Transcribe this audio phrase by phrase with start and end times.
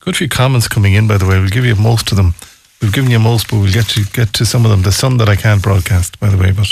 [0.00, 1.38] Good few comments coming in, by the way.
[1.38, 2.34] We'll give you most of them.
[2.80, 4.82] We've given you most, but we'll get to get to some of them.
[4.82, 6.68] There's some that I can't broadcast, by the way, but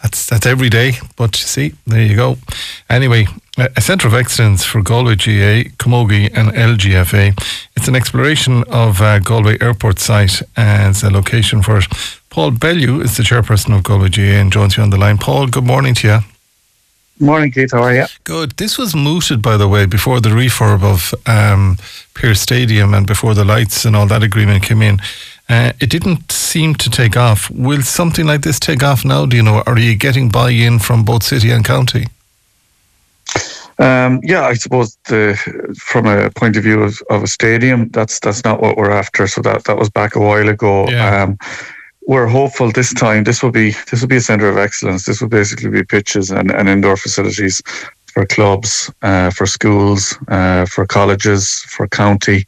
[0.00, 0.92] that's that's every day.
[1.16, 2.38] But you see, there you go.
[2.88, 3.26] Anyway,
[3.58, 7.36] a centre of excellence for Galway GAA, Camogie, and LGFA.
[7.76, 11.86] It's an exploration of uh, Galway Airport site as a location for it.
[12.30, 15.18] Paul Bellew is the chairperson of Galway GAA and joins you on the line.
[15.18, 16.37] Paul, good morning to you.
[17.20, 17.72] Morning, Keith.
[17.72, 18.06] How are you?
[18.24, 18.52] Good.
[18.52, 21.76] This was mooted, by the way, before the refurb of um,
[22.34, 25.00] Stadium and before the lights and all that agreement came in.
[25.48, 27.50] Uh, it didn't seem to take off.
[27.50, 29.26] Will something like this take off now?
[29.26, 29.62] Do you know?
[29.66, 32.06] Are you getting buy-in from both city and county?
[33.78, 35.36] Um, yeah, I suppose the,
[35.78, 39.26] from a point of view of, of, a stadium, that's that's not what we're after.
[39.28, 40.88] So that that was back a while ago.
[40.88, 41.22] Yeah.
[41.22, 41.38] Um,
[42.08, 43.24] we're hopeful this time.
[43.24, 45.04] This will be this will be a centre of excellence.
[45.04, 47.60] This will basically be pitches and, and indoor facilities
[48.12, 52.46] for clubs, uh, for schools, uh, for colleges, for county,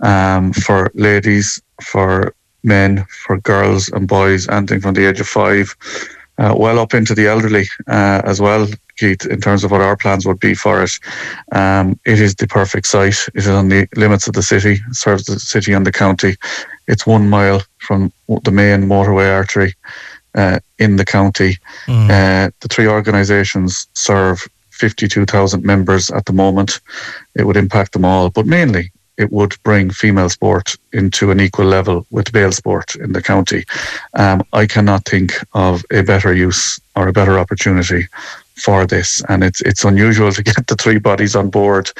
[0.00, 5.76] um, for ladies, for men, for girls and boys, anything from the age of five,
[6.38, 8.66] uh, well up into the elderly uh, as well.
[8.98, 10.92] Keith, in terms of what our plans would be for it,
[11.52, 13.26] um, it is the perfect site.
[13.34, 16.36] It is on the limits of the city, serves the city and the county.
[16.88, 18.12] It's one mile from
[18.44, 19.74] the main motorway artery
[20.34, 21.58] uh, in the county.
[21.86, 22.10] Mm.
[22.10, 26.80] Uh, the three organisations serve 52,000 members at the moment.
[27.34, 31.66] It would impact them all, but mainly it would bring female sport into an equal
[31.66, 33.64] level with male sport in the county.
[34.14, 38.08] Um, I cannot think of a better use or a better opportunity
[38.56, 41.90] for this, and it's it's unusual to get the three bodies on board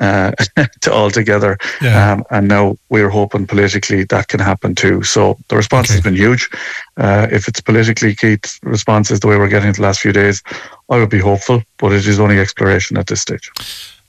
[0.00, 0.32] uh,
[0.80, 1.56] to all together.
[1.80, 2.12] Yeah.
[2.12, 5.02] Um, and now we're hoping politically that can happen too.
[5.02, 5.94] So the response okay.
[5.94, 6.48] has been huge.
[6.96, 10.12] Uh, if it's politically, Keith, response is the way we're getting it the last few
[10.12, 10.42] days,
[10.90, 13.50] I would be hopeful, but it is only exploration at this stage.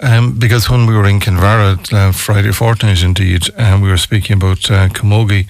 [0.02, 4.38] Um, because when we were in Kinvara uh, Friday fortnight, indeed, um, we were speaking
[4.38, 5.48] about uh, Camogie,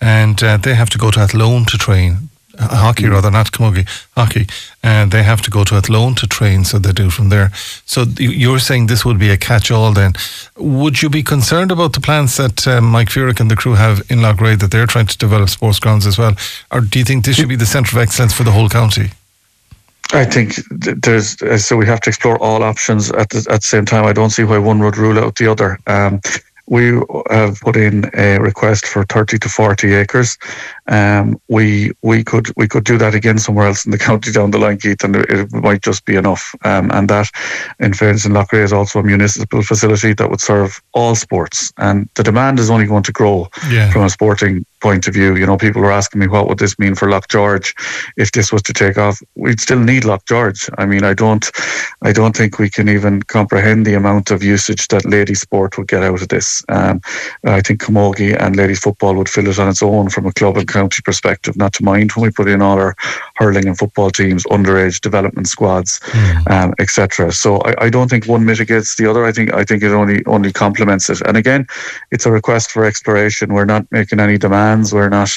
[0.00, 3.12] and uh, they have to go to Athlone to train hockey mm.
[3.12, 4.46] rather, not camogie, hockey.
[4.82, 7.50] And they have to go to Athlone to train, so they do from there.
[7.84, 10.12] So you're saying this would be a catch-all then.
[10.56, 14.00] Would you be concerned about the plans that um, Mike Furyk and the crew have
[14.10, 16.34] in Loughrea that they're trying to develop sports grounds as well?
[16.70, 19.10] Or do you think this should be the centre of excellence for the whole county?
[20.12, 23.84] I think there's so we have to explore all options at the, at the same
[23.84, 24.06] time.
[24.06, 25.78] I don't see why one would rule out the other.
[25.86, 26.20] Um,
[26.66, 30.38] we have put in a request for 30 to 40 acres.
[30.88, 34.50] Um, we we could we could do that again somewhere else in the county down
[34.50, 36.54] the line, Keith, and it might just be enough.
[36.64, 37.30] Um, and that,
[37.78, 42.08] in fairness, in Loughrea is also a municipal facility that would serve all sports, and
[42.14, 43.90] the demand is only going to grow yeah.
[43.90, 45.36] from a sporting point of view.
[45.36, 47.74] You know, people are asking me what would this mean for Lough George
[48.16, 49.20] if this was to take off.
[49.34, 50.68] We'd still need Lough George.
[50.78, 51.50] I mean, I don't,
[52.02, 55.88] I don't think we can even comprehend the amount of usage that ladies sport would
[55.88, 56.64] get out of this.
[56.68, 57.00] Um,
[57.44, 60.56] I think Camogie and ladies football would fill it on its own from a club
[60.56, 61.56] and county perspective.
[61.56, 62.94] Not to mind when we put in all our
[63.40, 66.50] hurling and football teams, underage development squads, mm.
[66.50, 67.32] um, etc.
[67.32, 69.22] So I, I don't think one mitigates the other.
[69.24, 71.20] I think I think it only only complements it.
[71.28, 71.66] And again,
[72.12, 73.54] it's a request for exploration.
[73.54, 74.92] We're not making any demands.
[74.92, 75.30] We're not,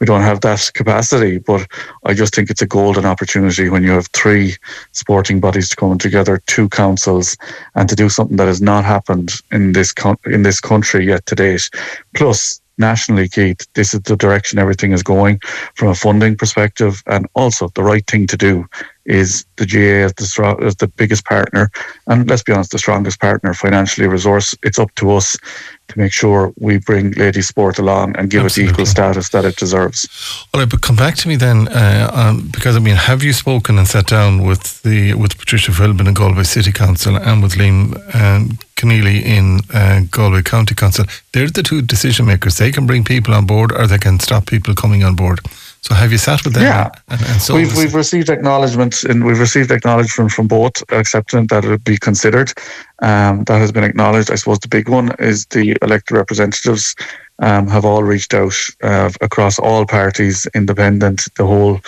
[0.00, 1.38] we don't have that capacity.
[1.38, 1.66] But
[2.04, 4.54] I just think it's a golden opportunity when you have three
[4.92, 7.36] sporting bodies to come together, two councils,
[7.74, 9.92] and to do something that has not happened in this
[10.36, 11.68] in this country yet to date.
[12.14, 15.38] Plus, nationally, Keith, this is the direction everything is going
[15.74, 18.66] from a funding perspective, and also the right thing to do
[19.06, 21.70] is the GAA as the as the biggest partner,
[22.06, 24.54] and let's be honest, the strongest partner financially resource.
[24.62, 25.36] It's up to us
[25.88, 28.64] to make sure we bring ladies sport along and give Absolutely.
[28.64, 30.08] it the equal status that it deserves.
[30.52, 33.32] All right, but come back to me then, uh, um, because I mean, have you
[33.32, 37.54] spoken and sat down with the with Patricia Philbin in Galway City Council and with
[37.54, 41.04] Liam um, Conneally in uh, Galway County Council?
[41.32, 42.56] They're the two decision makers.
[42.56, 45.40] They can bring people on board, or they can stop people coming on board.
[45.84, 46.62] So have you sat with them?
[46.62, 51.46] Yeah, and, and so we've we've received acknowledgement and we've received acknowledgement from both accepting
[51.48, 52.54] that it would be considered.
[53.02, 54.30] Um, that has been acknowledged.
[54.30, 56.94] I suppose the big one is the elected representatives
[57.40, 61.80] um, have all reached out uh, across all parties, independent, the whole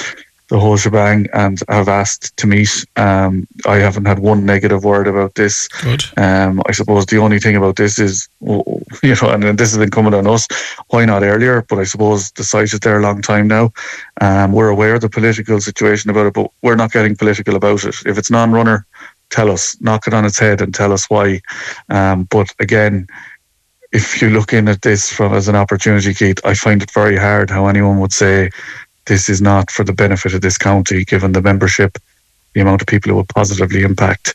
[0.48, 2.84] the whole shebang and have asked to meet.
[2.96, 5.66] Um, I haven't had one negative word about this.
[5.68, 6.04] Good.
[6.16, 9.90] Um, I suppose the only thing about this is, you know, and this has been
[9.90, 10.46] coming on us.
[10.88, 11.62] Why not earlier?
[11.68, 13.72] But I suppose the site is there a long time now.
[14.20, 17.84] Um, we're aware of the political situation about it, but we're not getting political about
[17.84, 17.96] it.
[18.06, 18.86] If it's non-runner,
[19.30, 21.40] tell us, knock it on its head, and tell us why.
[21.88, 23.06] Um, but again.
[23.92, 27.48] If you're looking at this from as an opportunity, Keith, I find it very hard
[27.48, 28.50] how anyone would say
[29.06, 31.98] this is not for the benefit of this county, given the membership,
[32.54, 34.34] the amount of people it will positively impact.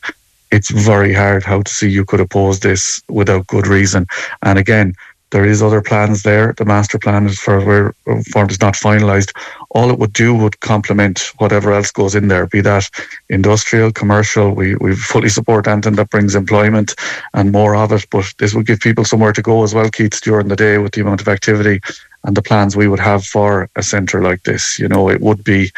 [0.52, 4.06] it's very hard how to see you could oppose this without good reason.
[4.42, 4.94] And again,
[5.32, 6.54] there is other plans there.
[6.56, 7.94] The master plan is for where
[8.32, 9.32] form is not finalised.
[9.70, 12.88] All it would do would complement whatever else goes in there, be that
[13.30, 14.52] industrial, commercial.
[14.52, 16.94] We we fully support anything that brings employment
[17.32, 18.06] and more of it.
[18.10, 20.92] But this would give people somewhere to go as well, Keith, during the day with
[20.92, 21.80] the amount of activity
[22.24, 24.78] and the plans we would have for a centre like this.
[24.78, 25.72] You know, it would be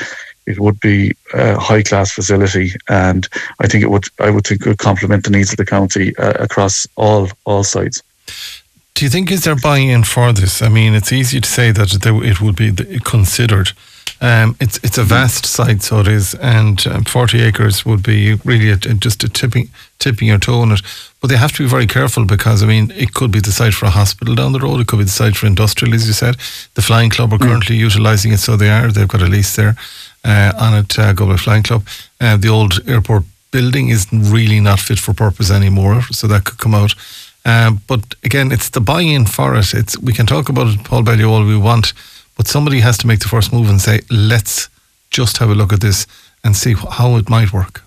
[0.46, 3.28] it would be a high class facility, and
[3.60, 6.16] I think it would I would think it would complement the needs of the county
[6.16, 8.02] uh, across all all sides.
[8.94, 10.62] Do you think is there buy-in for this?
[10.62, 13.72] I mean, it's easy to say that it would be considered.
[14.20, 18.34] Um, it's it's a vast site, so it is, and um, forty acres would be
[18.44, 19.68] really a, just a tipping
[19.98, 20.82] tipping your toe on it.
[21.20, 23.74] But they have to be very careful because I mean, it could be the site
[23.74, 24.80] for a hospital down the road.
[24.80, 26.36] It could be the site for industrial, as you said.
[26.74, 27.48] The flying club are mm.
[27.48, 27.80] currently mm.
[27.80, 28.92] utilising it, so they are.
[28.92, 29.74] They've got a lease there
[30.24, 30.96] uh, on it.
[30.96, 31.82] Uh, Galway Flying Club.
[32.20, 36.58] Uh, the old airport building is really not fit for purpose anymore, so that could
[36.58, 36.94] come out.
[37.44, 39.74] Um, but again, it's the buy-in for it.
[39.74, 41.92] It's we can talk about it, Paul Bellew, all we want,
[42.36, 44.68] but somebody has to make the first move and say, let's
[45.10, 46.06] just have a look at this
[46.42, 47.83] and see how it might work.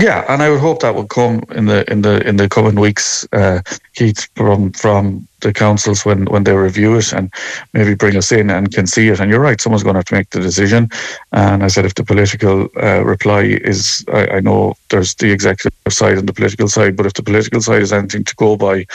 [0.00, 2.78] Yeah, and I would hope that would come in the in the in the coming
[2.78, 3.62] weeks, uh,
[3.94, 7.32] Keith, from from the councils when when they review it and
[7.72, 9.18] maybe bring us in and can see it.
[9.18, 10.88] And you're right, someone's going to have to make the decision.
[11.32, 15.72] And I said, if the political uh, reply is, I, I, know there's the executive
[15.88, 18.86] side and the political side, but if the political side is anything to go by,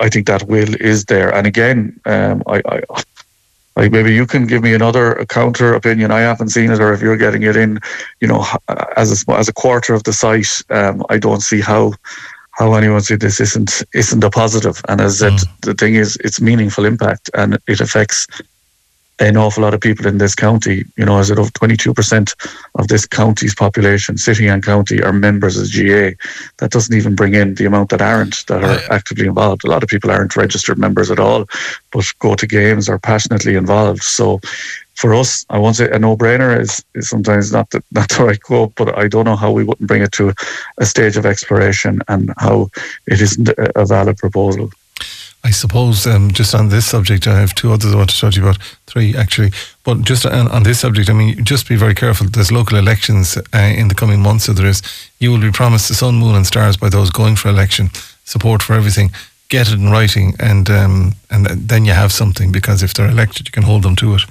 [0.00, 1.34] I think that will is there.
[1.34, 2.80] And again, um, I, I
[3.76, 6.10] like maybe you can give me another counter opinion.
[6.10, 7.78] I haven't seen it, or if you're getting it in,
[8.20, 8.44] you know,
[8.96, 11.92] as a, as a quarter of the site, um, I don't see how
[12.52, 14.80] how anyone see this isn't isn't a positive.
[14.88, 15.34] And as mm.
[15.34, 18.26] it, the thing is, it's meaningful impact, and it affects
[19.18, 20.84] an awful lot of people in this county.
[20.96, 22.34] You know, as it over 22%
[22.74, 26.16] of this county's population, city and county, are members of GAA.
[26.58, 29.64] That doesn't even bring in the amount that aren't, that are actively involved.
[29.64, 31.46] A lot of people aren't registered members at all,
[31.92, 34.02] but go to games, are passionately involved.
[34.02, 34.40] So
[34.94, 38.42] for us, I won't say a no-brainer is, is sometimes not the, not the right
[38.42, 40.34] quote, but I don't know how we wouldn't bring it to
[40.78, 42.70] a stage of exploration and how
[43.06, 44.70] it isn't a valid proposal.
[45.46, 48.32] I suppose um, just on this subject, I have two others I want to talk
[48.32, 49.52] to you about, three actually.
[49.84, 52.26] But just on, on this subject, I mean, just be very careful.
[52.28, 54.82] There's local elections uh, in the coming months, so there is.
[55.20, 57.90] You will be promised the sun, moon, and stars by those going for election,
[58.24, 59.12] support for everything.
[59.48, 62.50] Get it in writing, and um, and then you have something.
[62.50, 64.22] Because if they're elected, you can hold them to it.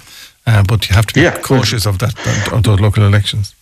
[0.46, 2.14] Uh, but you have to be yeah, cautious of that
[2.52, 3.55] of those local elections.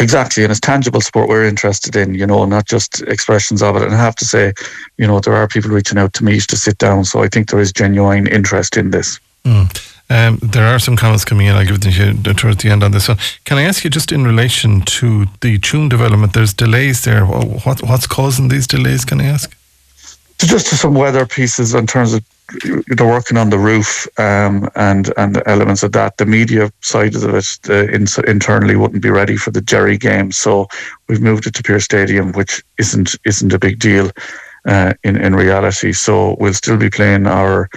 [0.00, 3.82] Exactly, and it's tangible sport we're interested in, you know, not just expressions of it.
[3.82, 4.52] And I have to say,
[4.96, 7.50] you know, there are people reaching out to me to sit down, so I think
[7.50, 9.18] there is genuine interest in this.
[9.44, 9.68] Mm.
[10.10, 11.54] Um, there are some comments coming in.
[11.54, 13.18] I'll give them to you towards the end on this one.
[13.44, 16.32] Can I ask you just in relation to the Tuam development?
[16.32, 17.26] There's delays there.
[17.26, 19.04] What, what's causing these delays?
[19.04, 19.54] Can I ask?
[20.38, 22.24] Just some weather pieces in terms of
[22.88, 26.16] they're working on the roof um, and and elements of that.
[26.16, 30.32] The media side of it the in, internally wouldn't be ready for the Jerry game,
[30.32, 30.66] so
[31.08, 34.10] we've moved it to Pearse Stadium, which isn't isn't a big deal
[34.66, 35.92] uh, in in reality.
[35.92, 37.68] So we'll still be playing our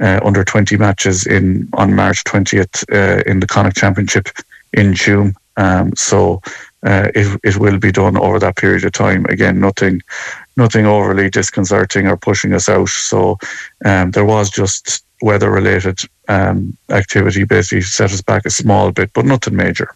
[0.00, 4.28] uh, under twenty matches in on March twentieth uh, in the Connacht Championship
[4.74, 5.34] in June.
[5.56, 6.42] Um, so
[6.82, 9.24] uh, it it will be done over that period of time.
[9.26, 10.02] Again, nothing
[10.58, 12.88] nothing overly disconcerting or pushing us out.
[12.88, 13.38] So
[13.84, 19.10] um, there was just weather related um, activity basically set us back a small bit,
[19.14, 19.94] but nothing major.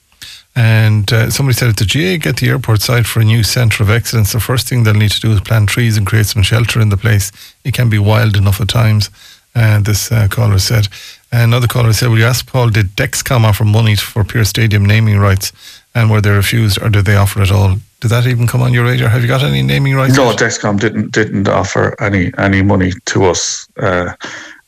[0.54, 3.82] And uh, somebody said if the GAA get the airport site for a new centre
[3.82, 6.42] of excellence, the first thing they'll need to do is plant trees and create some
[6.42, 7.32] shelter in the place.
[7.64, 9.10] It can be wild enough at times.
[9.54, 10.88] Uh, this uh, caller said.
[11.30, 15.18] Another caller said, Will you ask Paul, did Dexcom offer money for Pearse Stadium naming
[15.18, 15.52] rights?
[15.94, 17.76] And were they refused or did they offer it all?
[18.00, 19.08] Did that even come on your radar?
[19.08, 20.16] Have you got any naming rights?
[20.16, 24.12] No, Dexcom didn't didn't offer any any money to us uh,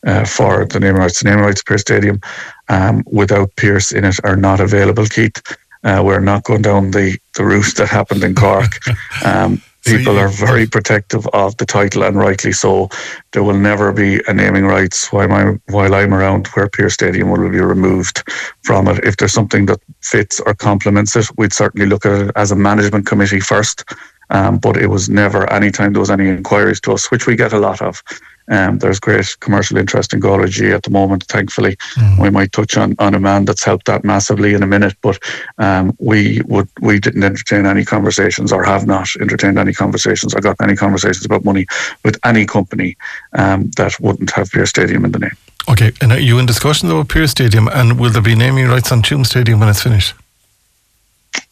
[0.05, 1.21] uh, for the naming rights.
[1.21, 2.21] The naming rights Pearse Stadium
[2.69, 5.41] um, without Pearse in it are not available, Keith.
[5.83, 8.79] Uh, we're not going down the, the route that happened in Cork.
[9.23, 12.89] Um, people are very protective of the title, and rightly so.
[13.31, 17.29] There will never be a naming rights while I'm while I'm around where Pearse Stadium
[17.29, 18.23] will be removed
[18.63, 19.03] from it.
[19.03, 22.55] If there's something that fits or complements it, we'd certainly look at it as a
[22.55, 23.83] management committee first.
[24.31, 27.35] Um, but it was never any time there was any inquiries to us, which we
[27.35, 28.01] get a lot of.
[28.49, 31.75] Um, there's great commercial interest in Galway at the moment, thankfully.
[31.95, 32.21] Mm.
[32.21, 35.17] We might touch on, on a man that's helped that massively in a minute, but
[35.57, 40.41] um, we would we didn't entertain any conversations or have not entertained any conversations or
[40.41, 41.65] got any conversations about money
[42.03, 42.95] with any company
[43.33, 45.37] um, that wouldn't have Pearse Stadium in the name.
[45.67, 48.91] Okay, and are you in discussions about Pearse Stadium and will there be naming rights
[48.91, 50.13] on Tuam Stadium when it's finished?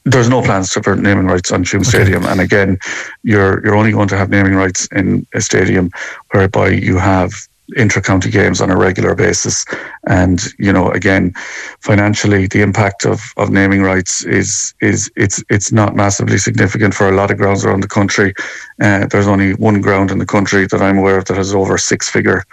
[0.05, 1.89] There's no plans for naming rights on Tuam okay.
[1.89, 2.77] Stadium, and again,
[3.23, 5.91] you're you're only going to have naming rights in a stadium
[6.31, 7.31] whereby you have
[7.77, 9.65] intra-county games on a regular basis.
[10.07, 11.33] And you know, again,
[11.79, 17.09] financially, the impact of, of naming rights is is it's it's not massively significant for
[17.09, 18.33] a lot of grounds around the country.
[18.81, 21.77] Uh, there's only one ground in the country that I'm aware of that has over
[21.77, 22.43] six-figure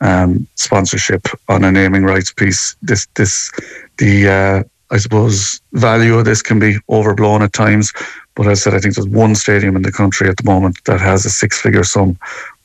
[0.00, 2.76] um, sponsorship on a naming rights piece.
[2.82, 3.50] This this
[3.96, 7.92] the uh, I suppose value of this can be overblown at times,
[8.38, 10.78] but as I said, I think there's one stadium in the country at the moment
[10.84, 12.16] that has a six figure sum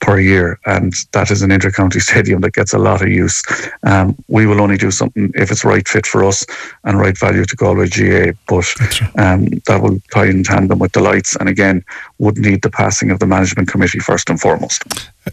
[0.02, 3.42] per year, and that is an inter-county stadium that gets a lot of use.
[3.82, 6.46] Um, we will only do something if it's right fit for us
[6.84, 8.72] and right value to Galway GAA, but
[9.18, 11.84] um, that will tie in tandem with the lights, and again,
[12.20, 14.84] would need the passing of the management committee first and foremost.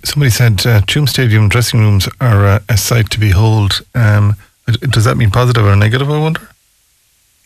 [0.04, 3.82] Somebody said uh, Tuam Stadium dressing rooms are uh, a sight to behold.
[3.94, 6.10] Um, does that mean positive or negative?
[6.10, 6.48] I wonder.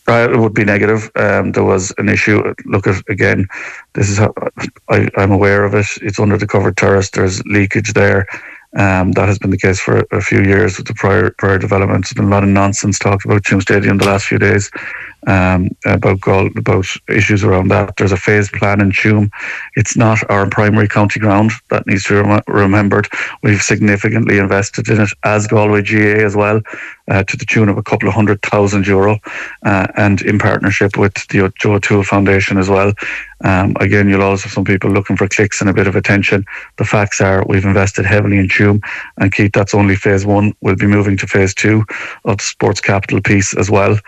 [0.07, 1.11] It would be negative.
[1.17, 2.55] Um, there was an issue.
[2.67, 3.49] Look at again.
[3.95, 4.35] This is how
[4.91, 5.87] I, am aware of it.
[6.03, 7.11] It's under the covered terrace.
[7.11, 8.27] There's leakage there.
[8.77, 12.09] Um, that has been the case for a few years with the prior prior developments.
[12.11, 14.71] There's been a lot of nonsense talked about Tuam Stadium the last few days
[15.27, 16.19] um, about
[16.57, 17.97] about issues around that.
[17.97, 19.31] There's a phase plan in Tuam.
[19.77, 21.53] It's not our primary county ground.
[21.71, 23.09] That needs to be rem- remembered.
[23.43, 26.61] We've significantly invested in it as Galway GAA as well,
[27.09, 29.19] uh, to the tune of a couple of hundred thousand euro,
[29.65, 32.93] uh, and in partnership with the Joe O'Toole Foundation as well.
[33.45, 36.45] Um, again, you'll always have some people looking for clicks and a bit of attention.
[36.77, 38.83] The facts are we've invested heavily in Tuam,
[39.19, 40.55] and Keith, that's only phase one.
[40.63, 41.85] We'll be moving to phase two
[42.25, 43.99] of the sports capital piece as well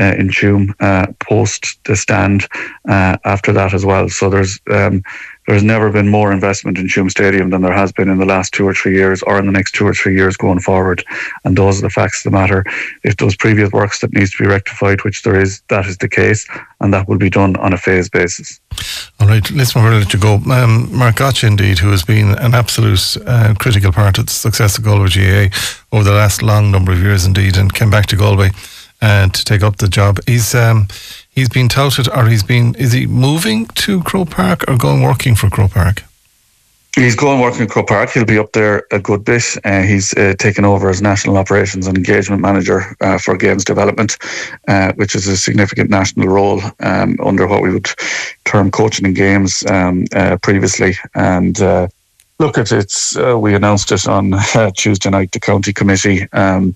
[0.00, 2.48] uh, in Tuam uh, post the stand
[2.88, 4.08] uh, after that as well.
[4.08, 5.02] So there's um,
[5.46, 8.52] there's never been more investment in Tuam Stadium than there has been in the last
[8.52, 11.04] two or three years or in the next two or three years going forward.
[11.44, 12.64] And those are the facts of the matter.
[13.04, 16.08] If those previous works that needs to be rectified, which there is, that is the
[16.08, 16.46] case,
[16.80, 18.60] and that will be done on a phase basis.
[19.20, 20.34] All right, listen, we're let you go.
[20.50, 24.76] Um, Mark Gottsche, indeed, who has been an absolute uh, critical part of the success
[24.76, 25.56] of Galway GAA
[25.92, 28.50] over the last long number of years, indeed, and came back to Galway
[29.00, 30.18] uh, to take up the job.
[30.26, 30.88] He's um,
[31.36, 35.36] he's been touted, or he's been is he moving to Croke Park or going working
[35.36, 36.02] for Croke Park?
[36.96, 38.10] He's going working at Croke Park.
[38.10, 39.44] He'll be up there a good bit.
[39.64, 44.16] Uh, he's uh, taken over as National Operations and Engagement Manager uh, for Games Development,
[44.66, 47.90] uh, which is a significant national role um, under what we would
[48.46, 50.96] term coaching in games um, uh, previously.
[51.14, 51.88] And uh,
[52.38, 55.32] Look, at it's uh, we announced it on uh, Tuesday night.
[55.32, 56.74] The county committee, um,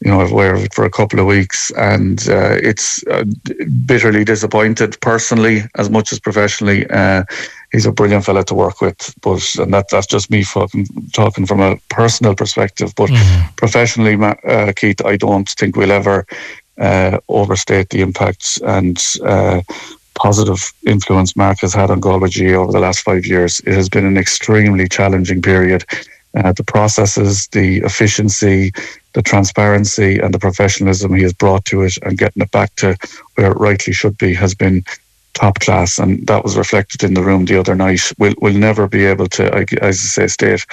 [0.00, 3.24] you know, aware of it for a couple of weeks, and uh, it's uh,
[3.84, 6.88] bitterly disappointed personally as much as professionally.
[6.88, 7.24] Uh,
[7.72, 11.44] he's a brilliant fella to work with, but and that that's just me fucking talking
[11.44, 12.94] from a personal perspective.
[12.96, 13.54] But mm-hmm.
[13.56, 14.16] professionally,
[14.48, 16.26] uh, Keith, I don't think we'll ever
[17.28, 18.98] overstate the impacts and
[20.14, 23.60] positive influence Mark has had on Galway GAA over the last five years.
[23.60, 25.84] It has been an extremely challenging period.
[26.34, 28.72] Uh, the processes, the efficiency,
[29.12, 32.96] the transparency, and the professionalism he has brought to it and getting it back to
[33.34, 34.82] where it rightly should be has been
[35.34, 38.00] top class, and that was reflected in the room the other night.
[38.18, 40.66] We'll, we'll never be able to, as I say, state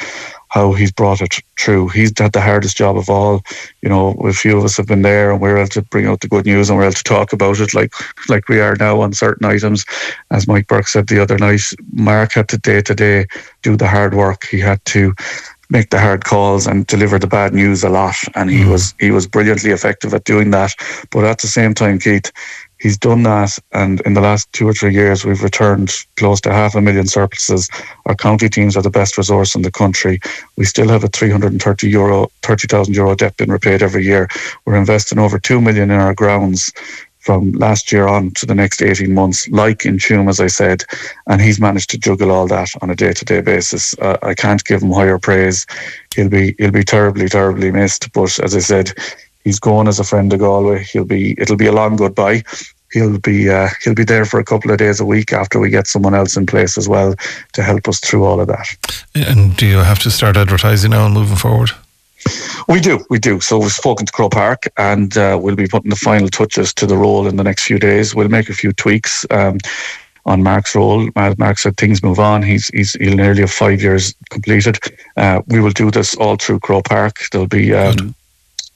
[0.49, 1.89] how he's brought it through.
[1.89, 3.41] He's had the hardest job of all.
[3.81, 6.21] You know, a few of us have been there, and we're able to bring out
[6.21, 7.93] the good news, and we're able to talk about it like
[8.27, 9.85] like we are now on certain items.
[10.31, 11.61] As Mike Burke said the other night,
[11.93, 13.25] Mark had to day to day
[13.61, 14.45] do the hard work.
[14.45, 15.13] He had to
[15.69, 18.71] make the hard calls and deliver the bad news a lot and he mm.
[18.71, 20.73] was he was brilliantly effective at doing that
[21.11, 22.31] but at the same time Keith
[22.79, 23.57] he's done that.
[23.71, 27.07] And in the last two or three years, we've returned close to half a million
[27.07, 27.69] surpluses.
[28.05, 30.19] Our county teams are the best resource in the country.
[30.57, 34.27] We still have a 330 euro, 30,000 euro debt being repaid every year.
[34.65, 36.71] We're investing over 2 million in our grounds
[37.19, 40.83] from last year on to the next 18 months, like in Tuam, as I said,
[41.27, 43.93] and he's managed to juggle all that on a day-to-day basis.
[43.99, 45.67] Uh, I can't give him higher praise.
[46.15, 48.11] He'll be he'll be terribly, terribly missed.
[48.13, 48.93] But as I said,
[49.49, 50.83] he's going as a friend of Galway.
[50.83, 52.43] He'll be it'll be a long goodbye.
[52.91, 55.69] He'll be uh, he'll be there for a couple of days a week after we
[55.71, 57.15] get someone else in place as well
[57.53, 58.67] to help us through all of that.
[59.15, 61.71] And do you have to start advertising now and moving forward?
[62.67, 63.39] We do, we do.
[63.39, 66.85] So we've spoken to Croke Park, and uh, we'll be putting the final touches to
[66.85, 68.13] the role in the next few days.
[68.13, 69.25] We'll make a few tweaks.
[69.31, 69.57] Um,
[70.25, 71.09] on Mark's role.
[71.15, 72.43] Mark said things move on.
[72.43, 74.77] He's he's he'll nearly have five years completed.
[75.17, 77.15] Uh, we will do this all through Croke Park.
[77.31, 78.13] There'll be um,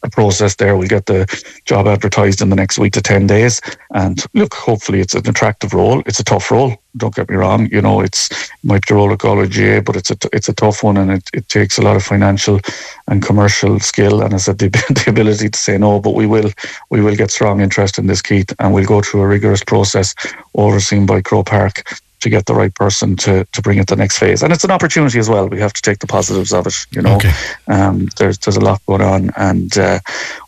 [0.09, 0.77] process there.
[0.77, 1.25] We'll get the
[1.65, 3.61] job advertised in the next week to 10 days.
[3.93, 6.01] And look, hopefully it's an attractive role.
[6.05, 6.77] It's a tough role.
[6.97, 7.67] Don't get me wrong.
[7.71, 10.53] You know, it's it might be a role at GAA, but it's a it's a
[10.53, 12.59] tough one, and it, it takes a lot of financial
[13.07, 14.69] and commercial skill, and I said, the,
[15.05, 15.99] the ability to say no.
[15.99, 16.51] But we will
[16.91, 20.13] we will get strong interest in this, Keith, and we'll go through a rigorous process
[20.53, 21.83] overseen by Croke Park
[22.23, 24.41] to get the right person to, to bring it to the next phase.
[24.41, 25.47] And it's an opportunity as well.
[25.47, 26.75] We have to take the positives of it.
[26.91, 27.31] You know, Okay.
[27.67, 29.99] um, there's there's a lot going on, and uh,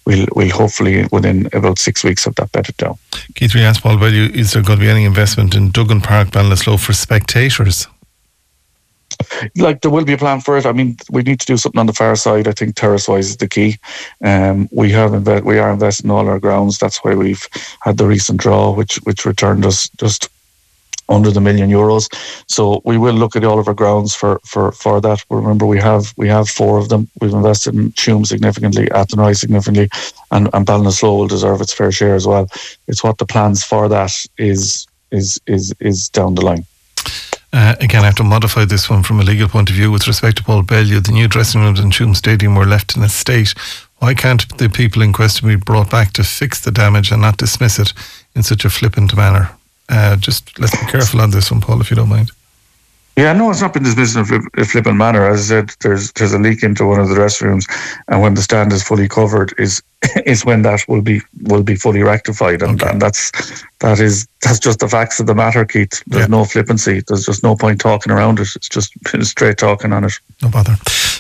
[0.06, 2.98] we'll we'll hopefully within about six weeks have that bedded down.
[3.36, 6.30] Keith, we asked Paul Bellew, is there going to be any investment in Duggan Park,
[6.30, 7.88] Ballinasloe for spectators?
[9.56, 10.66] Like there will be a plan for it.
[10.66, 12.48] I mean, we need to do something on the far side.
[12.48, 13.78] I think terrace wise is the key.
[14.24, 16.78] Um, we have inve- we are investing all our grounds.
[16.80, 17.48] That's why we've
[17.82, 20.30] had the recent draw, which which returned us just
[21.10, 22.08] under the million euros.
[22.48, 25.24] So we will look at all of our grounds for for for that.
[25.30, 27.08] Remember, we have we have four of them.
[27.22, 29.90] We've invested in Tuam significantly, Athenry significantly,
[30.32, 32.48] and and Ballinasloe will deserve its fair share as well.
[32.88, 36.66] It's what the plans for that is is is is down the line.
[37.54, 40.08] Uh, again, I have to modify this one from a legal point of view with
[40.08, 41.00] respect to Paul Bellew.
[41.00, 43.54] The new dressing rooms in Tuam Stadium were left in a state.
[44.00, 47.38] Why can't the people in question be brought back to fix the damage and not
[47.38, 47.94] dismiss it
[48.36, 49.52] in such a flippant manner?
[49.90, 52.32] Uh, just let's be careful on this one, Paul, if you don't mind.
[53.18, 55.26] Yeah, no, it's not been dismissed in a, flip, flippant manner.
[55.26, 57.64] As I said, there's there's a leak into one of the restrooms,
[58.10, 59.82] and when the stand is fully covered, is
[60.26, 62.92] is when that will be will be fully rectified, and, Okay.
[62.92, 63.32] and that's
[63.80, 66.04] that is that's just the facts of the matter, Keith.
[66.08, 66.28] There's Yeah.
[66.38, 67.04] no flippancy.
[67.08, 68.50] There's just no point talking around it.
[68.54, 70.20] It's just straight talking on it.
[70.42, 70.76] No bother.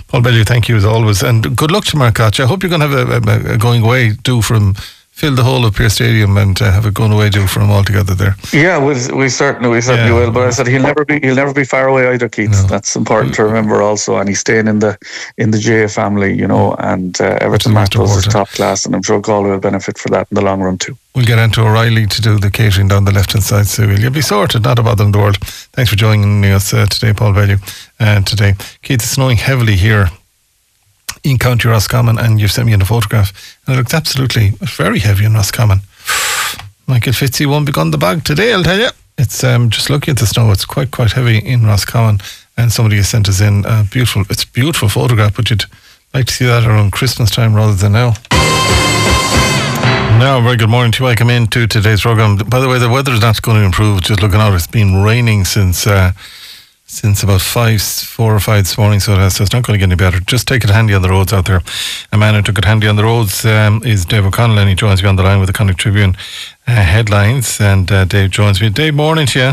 [0.10, 1.24] Paul Bellew, thank you as always.
[1.24, 2.43] And good luck to Mark Gottsche.
[2.43, 4.75] I hope you're going to have a, a, a going away do from
[5.15, 7.84] fill the whole of Pearse Stadium and uh, have a going away do from all
[7.84, 8.36] together there.
[8.51, 10.19] Yeah, we we certainly we certainly Yeah.
[10.25, 10.31] will.
[10.31, 12.51] But I said he'll never be he'll never be far away either, Keith.
[12.51, 12.63] No.
[12.63, 14.17] That's important to remember also.
[14.17, 14.98] And he's staying in the
[15.38, 18.86] in the GAA family, you know, and uh, everything the Matt most is top class,
[18.86, 20.98] and I'm sure Galway will benefit for that in the long run too.
[21.15, 24.12] We'll get into O'Reilly to do the catering down the left hand side, so you'll
[24.12, 25.38] be sorted, not a bother in the world.
[25.74, 27.55] Thanks for joining us uh, today, Paul Bellew.
[28.01, 30.10] Uh, today, Keith, it's snowing heavily here
[31.25, 35.00] in County Roscommon, and you've sent me in a photograph, and it looks absolutely very
[35.00, 35.79] heavy in Roscommon.
[36.88, 38.89] Michael Fitzy won't be on the bag today, I'll tell you.
[39.17, 42.20] It's um, just looking at the snow, it's quite, quite heavy in Roscommon,
[42.58, 45.65] and somebody has sent us in a beautiful, it's a beautiful photograph, but you'd
[46.13, 48.13] like to see that around Christmas time rather than now.
[50.19, 51.06] Now, very good morning to you.
[51.06, 52.38] Welcome into today's program.
[52.38, 54.02] By the way, the weather is not going to improve.
[54.02, 56.13] Just looking out, it's been raining since uh,
[56.86, 59.78] since about five, four or five this morning, so, it has, so it's not going
[59.78, 60.19] to get any better.
[60.19, 61.62] Just take it handy on the roads out there.
[62.12, 64.76] A man who took it handy on the roads um, is Dave O'Connell, and he
[64.76, 66.15] joins me on the line with the Connacht Tribune
[66.67, 67.60] uh, headlines.
[67.60, 68.69] And uh, Dave joins me.
[68.69, 69.52] Dave, morning to you.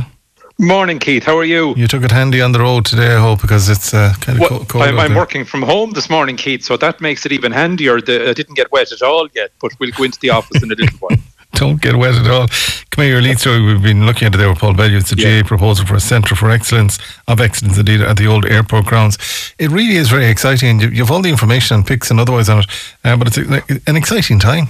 [0.59, 1.25] Morning, Keith.
[1.25, 1.75] How are you?
[1.77, 4.41] You took it handy on the road today, I hope, because it's uh, kind of
[4.41, 4.85] Well, co- cold.
[4.85, 8.01] I'm, I'm working from home this morning, Keith, so that makes it even handier.
[8.01, 10.71] The, I didn't get wet at all yet, but we'll go into the office in
[10.71, 11.17] a little while.
[11.55, 12.49] Don't get wet at all.
[12.91, 13.61] Come here, your lead story.
[13.63, 14.97] We've been looking at it there with Paul Bellew.
[14.97, 15.41] It's a Yeah.
[15.41, 19.19] GAA proposal for a centre for excellence, of excellence indeed, at the old airport grounds.
[19.59, 20.71] It really is very exciting.
[20.71, 22.67] And you, you have all the information and pics and otherwise on it,
[23.05, 23.37] uh, but it's
[23.87, 24.69] an exciting time.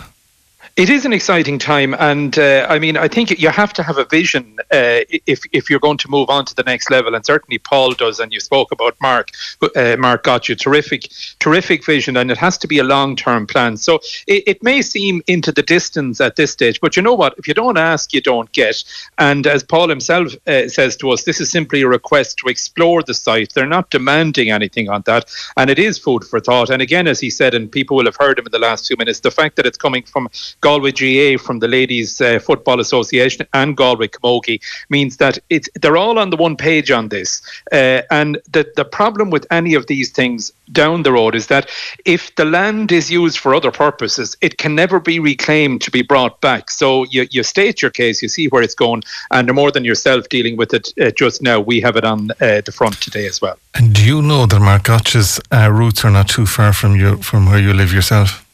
[0.74, 3.98] It is an exciting time, and uh, I mean, I think you have to have
[3.98, 7.26] a vision uh, if if you're going to move on to the next level, and
[7.26, 8.20] certainly Paul does.
[8.20, 9.32] And you spoke about Mark.
[9.76, 13.76] Uh, Mark got you terrific, terrific vision, and it has to be a long-term plan.
[13.76, 17.34] So it, it may seem into the distance at this stage, but you know what?
[17.36, 18.82] If you don't ask, you don't get.
[19.18, 23.02] And as Paul himself uh, says to us, this is simply a request to explore
[23.02, 23.52] the site.
[23.52, 26.70] They're not demanding anything on that, and it is food for thought.
[26.70, 28.96] And again, as he said, and people will have heard him in the last two
[28.96, 30.30] minutes, the fact that it's coming from
[30.62, 35.98] Galway GAA, from the Ladies uh, Football Association, and Galway Camogie means that it's they're
[35.98, 37.42] all on the one page on this.
[37.70, 41.68] Uh, and the the problem with any of these things down the road is that
[42.04, 46.02] if the land is used for other purposes, it can never be reclaimed to be
[46.02, 46.70] brought back.
[46.70, 50.28] So you, you state your case, you see where it's going, and more than yourself
[50.28, 53.42] dealing with it uh, just now, we have it on uh, the front today as
[53.42, 53.58] well.
[53.74, 57.16] And do you know that Mark Gottsche's uh, roots are not too far from you,
[57.18, 58.46] from where you live yourself?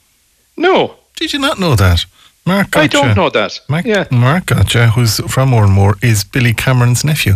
[0.57, 2.05] No, Did you not know that?
[2.47, 3.61] Mark I don't know that.
[3.69, 7.35] Mark, yeah, Mark Gottsche, who's from Oranmore, is Billy Cameron's nephew.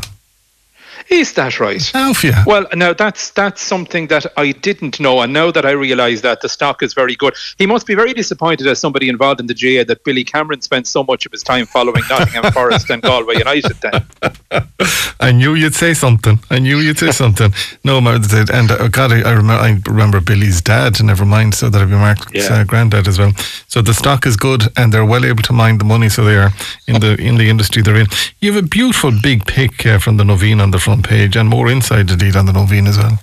[1.11, 1.93] Is that right?
[2.23, 2.33] You.
[2.47, 6.41] Well, now that's that's something that I didn't know, and now that I realise that
[6.41, 9.55] the stock is very good, he must be very disappointed as somebody involved in the
[9.55, 13.39] GAA that Billy Cameron spent so much of his time following Nottingham Forest and Galway
[13.39, 13.77] United.
[13.81, 14.07] Then,
[15.21, 16.39] I knew you'd say something.
[16.51, 17.53] I knew you'd say something.
[17.85, 19.63] No, and uh, God, I, I remember.
[19.63, 21.03] I remember Billy's dad.
[21.03, 21.55] Never mind.
[21.55, 22.61] So that'd be Mark's Yeah.
[22.61, 23.33] uh, granddad as well.
[23.69, 26.09] So the stock is good, and they're well able to mind the money.
[26.09, 26.51] So they are
[26.87, 28.07] in the in the industry they're in.
[28.41, 31.49] You have a beautiful big pic uh, from the Novena on the front page, and
[31.49, 33.19] more inside indeed on the Novena as well.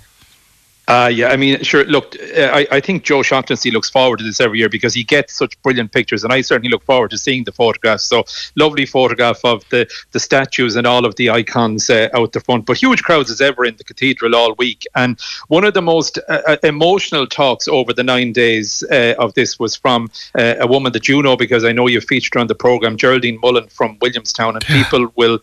[0.90, 1.84] Uh, yeah, I mean, sure.
[1.84, 5.04] Look, uh, I, I think Joe Shaughnessy looks forward to this every year because he
[5.04, 8.02] gets such brilliant pictures, and I certainly look forward to seeing the photographs.
[8.02, 8.24] So,
[8.56, 12.66] lovely photograph of the, the statues and all of the icons uh, out the front,
[12.66, 14.84] but huge crowds as ever in the cathedral all week.
[14.96, 19.34] And one of the most uh, uh emotional talks over the nine days uh, of
[19.34, 22.48] this was from uh, a woman that you know because I know you featured on
[22.48, 25.38] the program, Geraldine Mullen from Williamstown, and people will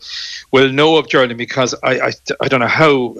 [0.50, 3.16] will know of Geraldine because I I, I don't know how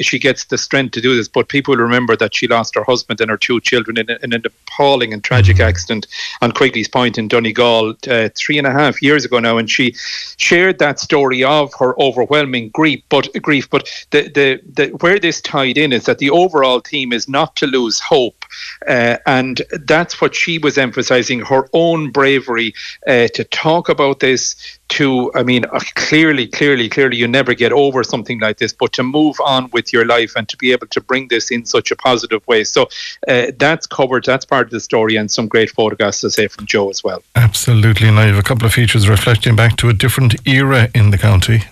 [0.00, 2.84] she gets the strength to do this, but people will remember that she lost her
[2.84, 5.68] husband and her two children in, in an appalling and tragic mm-hmm.
[5.68, 6.06] accident
[6.42, 9.94] on Quigley's Point in Donegal uh, three and a half years ago now, and she
[10.36, 13.02] shared that story of her overwhelming grief.
[13.08, 17.12] But grief, but the, the, the where this tied in is that the overall theme
[17.12, 18.41] is not to lose hope,
[18.88, 22.74] uh, and that's what she was emphasising her own bravery
[23.06, 24.56] uh, to talk about this,
[24.88, 28.92] to, I mean, uh, clearly, clearly, clearly, you never get over something like this, but
[28.92, 31.90] to move on with your life and to be able to bring this in such
[31.90, 32.64] a positive way.
[32.64, 32.88] So
[33.28, 36.66] uh, that's covered, that's part of the story, and some great photographs to say from
[36.66, 37.22] Joe as well.
[37.34, 38.08] Absolutely.
[38.08, 41.18] And I have a couple of features reflecting back to a different era in the
[41.18, 41.64] county.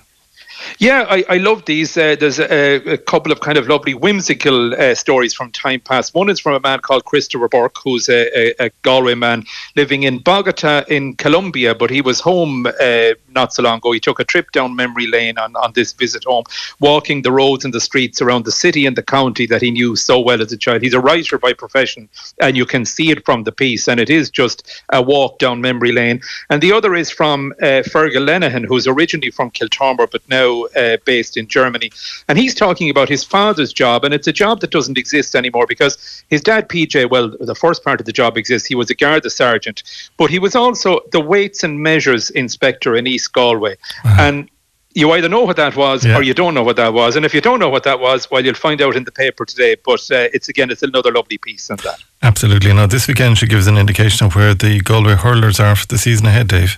[0.78, 1.96] Yeah, I, I love these.
[1.96, 6.14] Uh, there's a, a, couple of kind of lovely whimsical uh, stories from time past.
[6.14, 9.44] One is from a man called Christopher Burke, who's a, a, a Galway man
[9.76, 13.92] living in Bogota in Colombia, but he was home uh, not so long ago.
[13.92, 16.44] He took a trip down memory lane on, on this visit home,
[16.78, 19.96] walking the roads and the streets around the city and the county that he knew
[19.96, 20.82] so well as a child.
[20.82, 22.08] He's a writer by profession,
[22.40, 25.60] and you can see it from the piece, and it is just a walk down
[25.60, 26.20] memory lane.
[26.48, 30.96] And the other is from uh, Fergal Lenihan, who's originally from Kiltormer, but now uh,
[31.04, 31.90] based in Germany.
[32.28, 35.66] And he's talking about his father's job, and it's a job that doesn't exist anymore
[35.66, 38.68] because his dad, PJ, well, the first part of the job exists.
[38.68, 39.82] He was a Garda sergeant,
[40.16, 43.76] but he was also the weights and measures inspector in East Galway.
[44.04, 44.22] Uh-huh.
[44.22, 44.50] And
[44.94, 46.16] you either know what that was yeah.
[46.16, 47.14] or you don't know what that was.
[47.16, 49.44] And if you don't know what that was, well, you'll find out in the paper
[49.44, 49.76] today.
[49.84, 52.02] But uh, it's again, it's another lovely piece on that.
[52.22, 52.72] Absolutely.
[52.72, 55.86] Now, this weekend should give us an indication of where the Galway hurlers are for
[55.86, 56.76] the season ahead, Dave.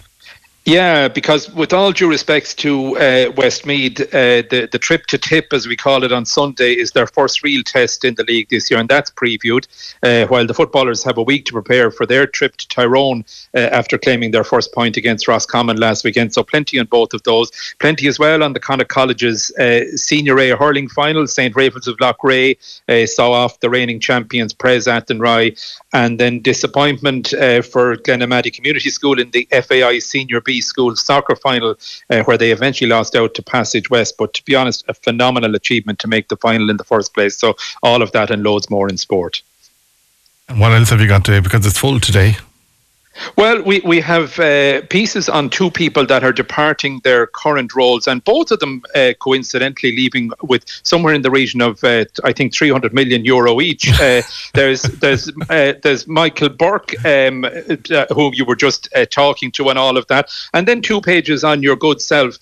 [0.65, 5.53] Yeah, because with all due respects to uh, Westmeath, uh, the the trip to Tip,
[5.53, 8.71] as we call it on Sunday, is their first real test in the league this
[8.71, 9.67] year, and that's previewed.
[10.05, 13.25] Uh, while the footballers have a week to prepare for their trip to Tyrone
[13.57, 17.25] uh, after claiming their first point against Roscommon last weekend, so plenty on both of
[17.25, 17.51] those.
[17.81, 21.27] Plenty as well on the Connacht College's uh, Senior A hurling final.
[21.27, 22.57] St Raphael's of Loughrea
[22.89, 25.59] uh, saw off the reigning champions Pres Athenry,
[25.93, 27.31] and then disappointment
[27.73, 31.77] for Glenamaddy Community School in the FAI Senior B School soccer final,
[32.11, 34.17] uh, where they eventually lost out to Passage West.
[34.19, 37.37] But to be honest, a phenomenal achievement to make the final in the first place.
[37.39, 39.43] So all of that and loads more in sport.
[40.49, 41.41] And what else have you got today?
[41.41, 42.37] Because it's full today.
[43.37, 48.07] Well, we, we have uh, pieces on two people that are departing their current roles,
[48.07, 52.33] and both of them uh, coincidentally leaving with somewhere in the region of, uh, I
[52.33, 53.89] think, 300 million euro each.
[54.01, 54.23] Uh,
[54.55, 59.79] there's there's uh, there's Michael Burke, um, uh, whom you were just talking to, and
[59.79, 62.39] all of that, and then two pages on your good self,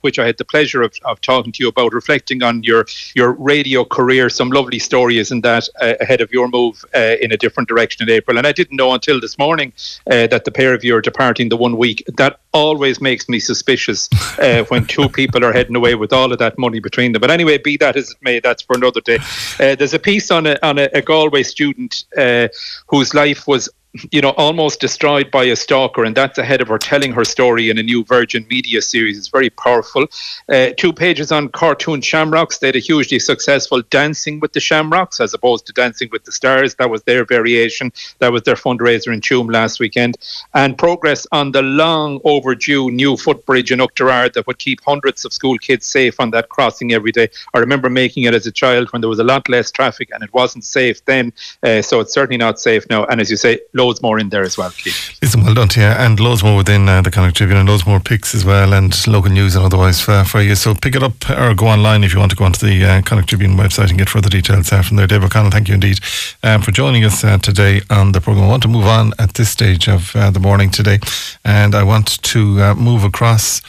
[0.00, 3.32] which I had the pleasure of, of talking to you about, reflecting on your your
[3.32, 4.28] radio career.
[4.30, 8.38] Some lovely stories in that ahead of your move in a different direction in April,
[8.38, 9.72] and I didn't know until this morning
[10.10, 12.04] uh, that the pair of you are departing the one week.
[12.16, 16.38] That always makes me suspicious uh, when two people are heading away with all of
[16.38, 17.20] that money between them.
[17.20, 19.18] But anyway, be that as it may, that's for another day.
[19.58, 22.48] Uh, there's a piece on a on a, a Galway student uh,
[22.88, 23.68] whose life was
[24.10, 27.70] you know, almost destroyed by a stalker, and that's ahead of her telling her story
[27.70, 29.16] in a new Virgin Media series.
[29.16, 30.06] It's very powerful.
[30.48, 32.58] Uh, two pages on Cortoon Shamrocks.
[32.58, 36.32] They had a hugely successful Dancing with the Shamrocks as opposed to Dancing with the
[36.32, 36.74] Stars.
[36.76, 37.92] That was their variation.
[38.18, 40.16] That was their fundraiser in Tuam last weekend.
[40.54, 45.32] And progress on the long overdue new footbridge in Oughterard that would keep hundreds of
[45.32, 47.28] school kids safe on that crossing every day.
[47.54, 50.22] I remember making it as a child when there was a lot less traffic and
[50.24, 51.32] it wasn't safe then.
[51.62, 53.04] Uh, so it's certainly not safe now.
[53.04, 55.18] And as you say, loads more in there as well, Keith.
[55.20, 57.86] Listen, well done to you, and loads more within uh, the Connacht Tribune, and loads
[57.86, 60.54] more picks as well, and local news and otherwise for, for you.
[60.54, 63.02] So pick it up or go online if you want to go onto the uh,
[63.02, 65.06] Connacht Tribune website and get further details uh, from there.
[65.06, 66.00] Dave O'Connell, thank you indeed
[66.42, 68.46] um, for joining us uh, today on the programme.
[68.46, 70.98] I want to move on at this stage of uh, the morning today,
[71.44, 73.60] and I want to uh, move across.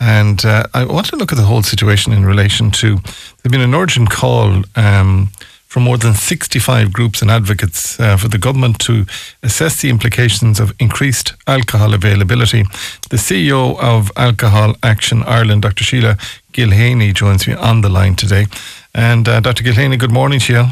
[0.00, 3.74] And I want to look at the whole situation in relation to there's been an
[3.74, 5.30] urgent call um,
[5.74, 9.04] from more than 65 groups and advocates uh, for the government to
[9.42, 12.62] assess the implications of increased alcohol availability.
[13.10, 15.82] The CEO of Alcohol Action Ireland, Dr.
[15.82, 16.16] Sheila
[16.52, 18.46] Gilheany, joins me on the line today.
[18.94, 19.64] And uh, Dr.
[19.64, 20.64] Gilheany, good morning to you.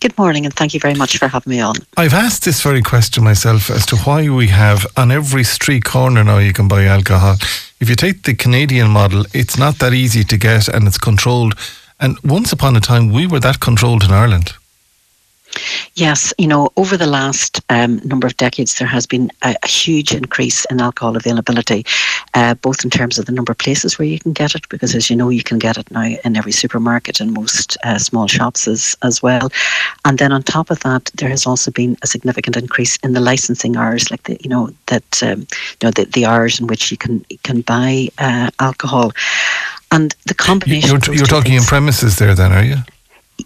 [0.00, 1.76] Good morning, and thank you very much for having me on.
[1.96, 6.22] I've asked this very question myself as to why we have on every street corner
[6.22, 7.36] now you can buy alcohol.
[7.80, 11.54] If you take the Canadian model, it's not that easy to get and it's controlled
[11.98, 14.52] And once upon a time, we were that controlled in Ireland.
[15.94, 19.66] Yes, you know, over the last um, number of decades, there has been a, a
[19.66, 21.86] huge increase in alcohol availability,
[22.34, 24.94] uh, both in terms of the number of places where you can get it, because
[24.94, 28.26] as you know, you can get it now in every supermarket and most uh, small
[28.26, 29.50] shops as, as well.
[30.04, 33.20] And then on top of that, there has also been a significant increase in the
[33.20, 36.90] licensing hours, like the you know that um, you know the, the hours in which
[36.90, 39.12] you can can buy uh, alcohol,
[39.90, 40.88] and the combination.
[40.88, 42.76] You're, you're talking things, in premises there, then, are you?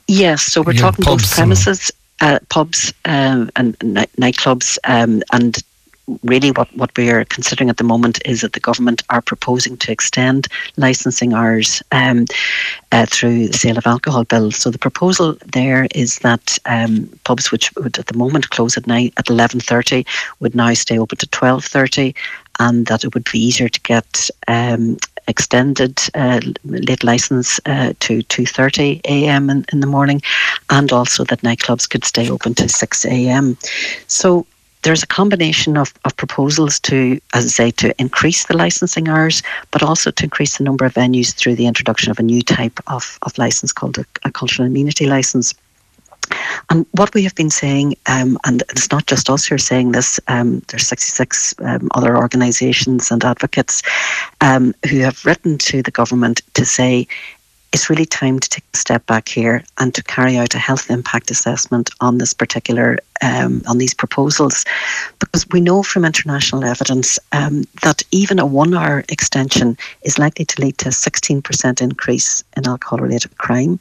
[0.06, 5.58] Yes, so we're Yeah, talking both premises, uh, pubs, um, and night- nightclubs, um, and
[6.24, 9.76] really what, what we are considering at the moment is that the government are proposing
[9.76, 12.24] to extend licensing hours um,
[12.90, 14.56] uh, through the sale of alcohol bills.
[14.56, 18.88] So the proposal there is that um, pubs which would at the moment close at
[18.88, 20.04] night at eleven thirty
[20.40, 22.14] would now stay open to twelve thirty,
[22.58, 24.96] and that it would be easier to get um,
[25.30, 29.48] extended uh, late license uh, to 2.30 a.m.
[29.48, 30.20] In, in the morning
[30.68, 33.56] and also that nightclubs could stay open to 6 a.m.
[34.06, 34.46] So
[34.82, 39.42] there's a combination of, of proposals to, as I say, to increase the licensing hours,
[39.70, 42.80] but also to increase the number of venues through the introduction of a new type
[42.86, 45.54] of, of license called a, a cultural amenity license.
[46.68, 49.92] And what we have been saying, um, and it's not just us who are saying
[49.92, 53.82] this, um, there's 66 um, other organisations and advocates
[54.40, 57.06] um, who have written to the government to say
[57.72, 60.90] it's really time to take a step back here and to carry out a health
[60.90, 64.64] impact assessment on this particular um, on these proposals,
[65.18, 70.60] because we know from international evidence um, that even a one-hour extension is likely to
[70.60, 73.78] lead to a 16% increase in alcohol-related crime,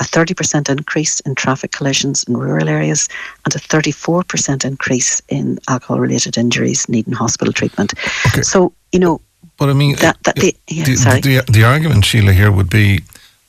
[0.00, 3.08] a 30% increase in traffic collisions in rural areas,
[3.44, 7.94] and a 34% increase in alcohol-related injuries needing hospital treatment.
[8.26, 8.42] Okay.
[8.42, 9.20] So you know
[9.56, 13.00] But I mean, that, that the, yeah, the, the, the argument, Sheila, here would be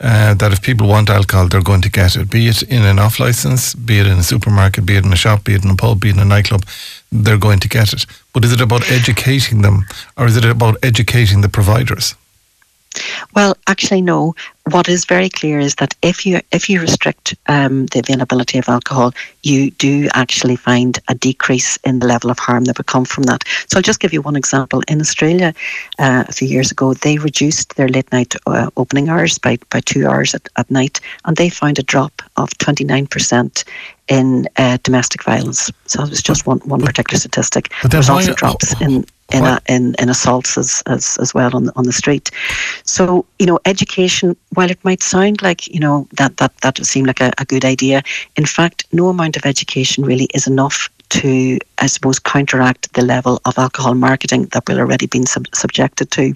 [0.01, 2.99] uh, that if people want alcohol, they're going to get it, be it in an
[2.99, 5.69] off license, be it in a supermarket, be it in a shop, be it in
[5.69, 6.65] a pub, be it in a nightclub,
[7.11, 8.05] they're going to get it.
[8.33, 9.85] But is it about educating them
[10.17, 12.15] or is it about educating the providers?
[13.35, 14.35] Well, actually, no.
[14.71, 18.69] What is very clear is that if you if you restrict um, the availability of
[18.69, 23.05] alcohol, you do actually find a decrease in the level of harm that would come
[23.05, 23.43] from that.
[23.67, 24.81] So I'll just give you one example.
[24.87, 25.53] In Australia,
[25.99, 29.81] uh, a few years ago, they reduced their late night uh, opening hours by, by
[29.81, 33.63] two hours at, at night, and they found a drop of twenty nine percent
[34.07, 35.71] in uh, domestic violence.
[35.85, 37.71] So it was just one, one particular statistic.
[37.81, 41.65] But There's also drops in in, uh, in in assaults as, as as well on
[41.65, 42.31] the, on the street.
[42.83, 46.87] So you know, education, while it might sound like you know that that that would
[46.87, 48.03] seem like a, a good idea,
[48.35, 53.41] in fact, no amount of education really is enough to, I suppose, counteract the level
[53.43, 56.33] of alcohol marketing that we're already being sub- subjected to.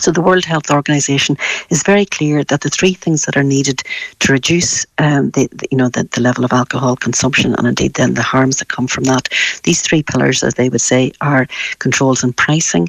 [0.00, 1.36] So the World Health Organization
[1.70, 3.82] is very clear that the three things that are needed
[4.20, 7.94] to reduce um, the, the you know the, the level of alcohol consumption and indeed
[7.94, 9.28] then the harms that come from that,
[9.64, 11.46] these three pillars, as they would say, are
[11.78, 12.88] controls on pricing,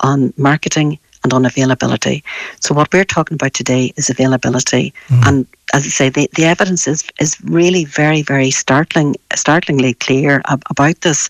[0.00, 2.24] on marketing, and on availability.
[2.60, 4.92] So what we're talking about today is availability,
[5.26, 10.42] and as I say, the, the evidence is is really very very startling, startlingly clear
[10.46, 11.28] ab- about this.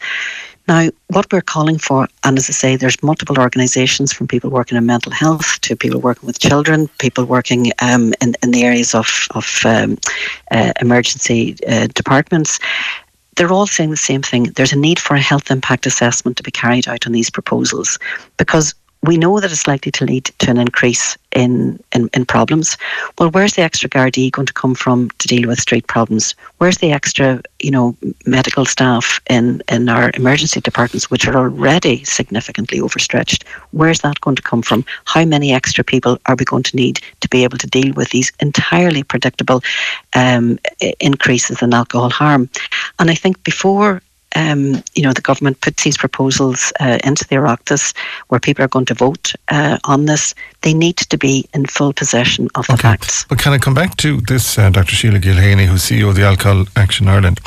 [0.68, 4.78] Now, what we're calling for, and as I say, there's multiple organisations from people working
[4.78, 8.94] in mental health to people working with children, people working um, in, in the areas
[8.94, 9.98] of, of um,
[10.50, 12.60] uh, emergency uh, departments.
[13.36, 14.44] They're all saying the same thing.
[14.44, 17.98] There's a need for a health impact assessment to be carried out on these proposals
[18.36, 22.76] because we know that it's likely to lead to an increase in, in, in problems.
[23.18, 26.34] Well, where's the extra Gardaí going to come from to deal with street problems?
[26.58, 32.04] Where's the extra, you know, medical staff in, in our emergency departments, which are already
[32.04, 33.44] significantly overstretched?
[33.72, 34.84] Where's that going to come from?
[35.06, 38.10] How many extra people are we going to need to be able to deal with
[38.10, 39.62] these entirely predictable
[40.14, 40.60] um,
[41.00, 42.48] increases in alcohol harm?
[43.00, 44.00] And I think before
[44.36, 47.94] um, you know, the government puts these proposals uh, into the Oireachtas
[48.28, 51.92] where people are going to vote uh, on this, they need to be in full
[51.92, 53.24] possession of the facts.
[53.28, 54.94] But can I come back to this, uh, Dr.
[54.94, 57.40] Sheila Gilheany, who's CEO of the Alcohol Action Ireland?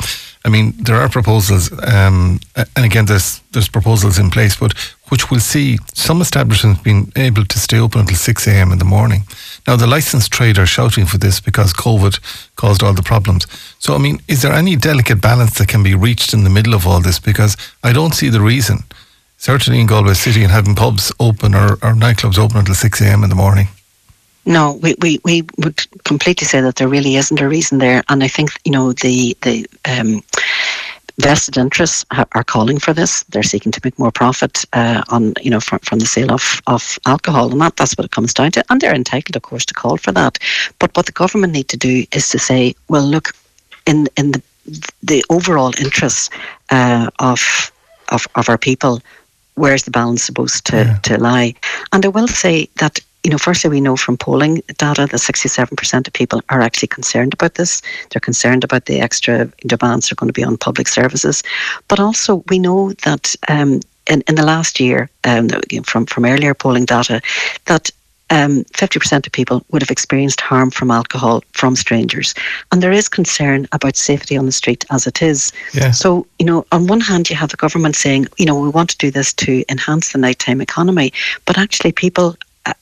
[0.46, 4.72] I mean, there are proposals, um, and again, there's there's proposals in place, but
[5.08, 8.70] which will see some establishments being able to stay open until 6 a.m.
[8.70, 9.22] in the morning.
[9.66, 12.20] Now, the licensed trade are shouting for this because COVID
[12.54, 13.46] caused all the problems.
[13.80, 16.74] So, I mean, is there any delicate balance that can be reached in the middle
[16.74, 17.18] of all this?
[17.18, 18.84] Because I don't see the reason,
[19.38, 23.24] certainly in Galway City, and having pubs open or, or nightclubs open until 6 a.m.
[23.24, 23.66] in the morning.
[24.46, 28.02] No, we, we, we would completely say that there really isn't a reason there.
[28.08, 30.22] And I think, you know, the, the um,
[31.18, 33.24] vested interests are calling for this.
[33.24, 36.60] They're seeking to make more profit uh, on, you know, from, from the sale of,
[36.66, 38.64] of alcohol, and that, that's what it comes down to.
[38.70, 40.38] And they're entitled, of course, to call for that.
[40.78, 43.32] But what the government need to do is to say, well, look,
[43.86, 44.42] in in the
[45.02, 46.28] the overall interests
[46.70, 47.72] uh, of,
[48.08, 49.00] of of our people,
[49.54, 50.98] where's the balance supposed to, yeah.
[50.98, 51.54] to lie?
[51.92, 56.06] And I will say that you know, firstly, we know from polling data that 67%
[56.06, 57.82] of people are actually concerned about this.
[58.08, 61.42] They're concerned about the extra demands that are going to be on public services.
[61.88, 65.48] But also, we know that um, in, in the last year, um,
[65.82, 67.20] from, from earlier polling data,
[67.64, 67.90] that
[68.30, 72.32] um, 50% of people would have experienced harm from alcohol from strangers.
[72.70, 75.52] And there is concern about safety on the street as it is.
[75.74, 75.90] Yeah.
[75.90, 78.90] So, you know, on one hand, you have the government saying, you know, we want
[78.90, 81.12] to do this to enhance the nighttime economy,
[81.44, 82.36] but actually people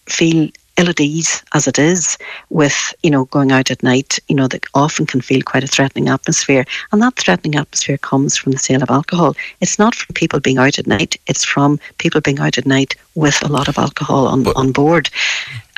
[0.06, 2.18] feel ill at ease as it is
[2.50, 5.68] with you know going out at night you know that often can feel quite a
[5.68, 10.12] threatening atmosphere and that threatening atmosphere comes from the sale of alcohol it's not from
[10.14, 13.68] people being out at night it's from people being out at night with a lot
[13.68, 15.08] of alcohol on, but, on board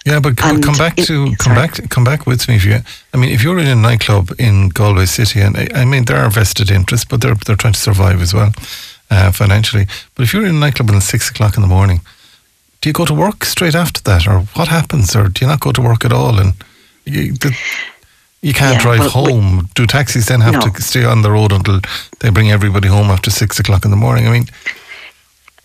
[0.07, 2.79] yeah, but come, come back to come back come back with me if you.
[3.13, 6.19] I mean, if you're in a nightclub in Galway City, and I, I mean there
[6.19, 8.53] are vested interests, but they're they're trying to survive as well
[9.11, 9.87] uh, financially.
[10.15, 12.03] But if you're in a nightclub at six o'clock in the morning,
[12.87, 15.59] do you go to work straight after that, or what happens, or do you not
[15.59, 16.39] go to work at all?
[16.39, 16.53] And
[17.05, 17.53] you, the,
[18.43, 19.57] you can't yeah, drive home.
[19.57, 20.61] We, do taxis then have no.
[20.61, 21.81] to stay on the road until
[22.21, 24.29] they bring everybody home after six o'clock in the morning?
[24.29, 24.47] I mean,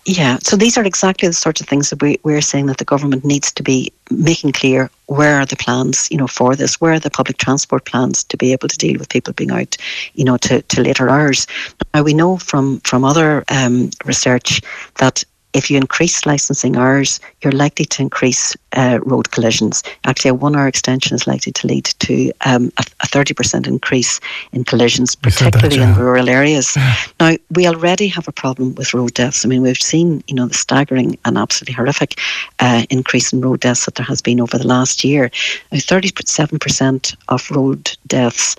[0.04, 2.84] yeah, so these are exactly the sorts of things that we, we're saying that the
[2.84, 6.94] government needs to be making clear where are the plans, you know, for this, where
[6.94, 9.76] are the public transport plans to be able to deal with people being out,
[10.14, 11.46] you know, to, to later hours.
[11.94, 14.60] Now we know from from other um, research
[14.96, 15.22] that
[15.54, 19.82] if you increase licensing hours, you're likely to increase uh, road collisions.
[20.04, 24.18] Actually, a one hour extension is likely to lead to um, a, a, 30% increase
[24.52, 25.92] in collisions, particularly that, yeah.
[25.92, 26.74] in rural areas.
[26.74, 26.94] Yeah.
[27.20, 29.44] Now, we already have a problem with road deaths.
[29.44, 32.18] I mean, we've seen, you know, the staggering and absolutely horrific
[32.60, 35.30] uh, increase in road deaths that there has been over the last year.
[35.70, 38.56] Now, 37% of road deaths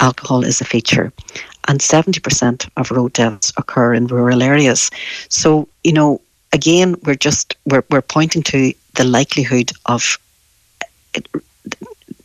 [0.00, 1.12] alcohol is a feature
[1.68, 4.90] and 70% of road deaths occur in rural areas.
[5.28, 6.20] So, you know,
[6.52, 10.18] again, we're just we're, we're pointing to the likelihood of
[11.14, 11.28] it,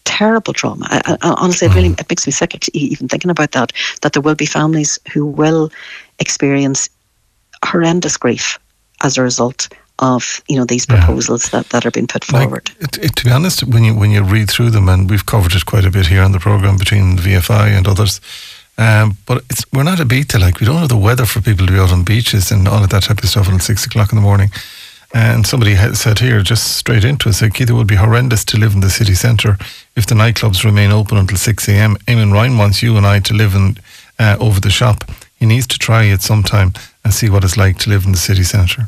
[0.06, 0.88] terrible trauma.
[0.90, 2.00] I, I, honestly, it really mm.
[2.00, 3.74] it makes me sick even thinking about that.
[4.02, 5.72] That there will be families who will
[6.20, 6.90] experience
[7.66, 8.60] horrendous grief
[9.02, 9.68] as a result
[10.00, 11.60] of you know these proposals yeah.
[11.60, 12.70] that, that are being put forward.
[12.80, 15.26] Like, it, it, to be honest, when you when you read through them, and we've
[15.26, 18.20] covered it quite a bit here on the program between the VFI and others,
[18.78, 21.74] um, but we're not a beta, like we don't have the weather for people to
[21.74, 24.16] be out on beaches and all of that type of stuff until six o'clock in
[24.16, 24.50] the morning.
[25.16, 28.58] And somebody said here, just straight into it, said, Keith, it would be horrendous to
[28.58, 29.60] live in the city centre
[29.96, 31.98] if the nightclubs remain open until 6 a.m.
[32.08, 33.78] Eamon Ryan wants you and I to live in
[34.18, 35.04] uh, over the shop.
[35.36, 38.18] He needs to try it sometime and see what it's like to live in the
[38.18, 38.88] city centre.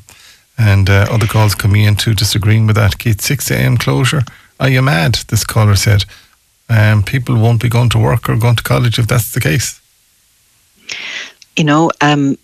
[0.57, 2.97] And uh, other calls coming in too, disagreeing with that.
[2.97, 3.77] Keith, 6 a.m.
[3.77, 4.23] closure?
[4.59, 5.15] Are you mad?
[5.27, 6.05] This caller said
[6.69, 9.81] um, people won't be going to work or going to college if that's the case.
[11.57, 12.37] You know, um,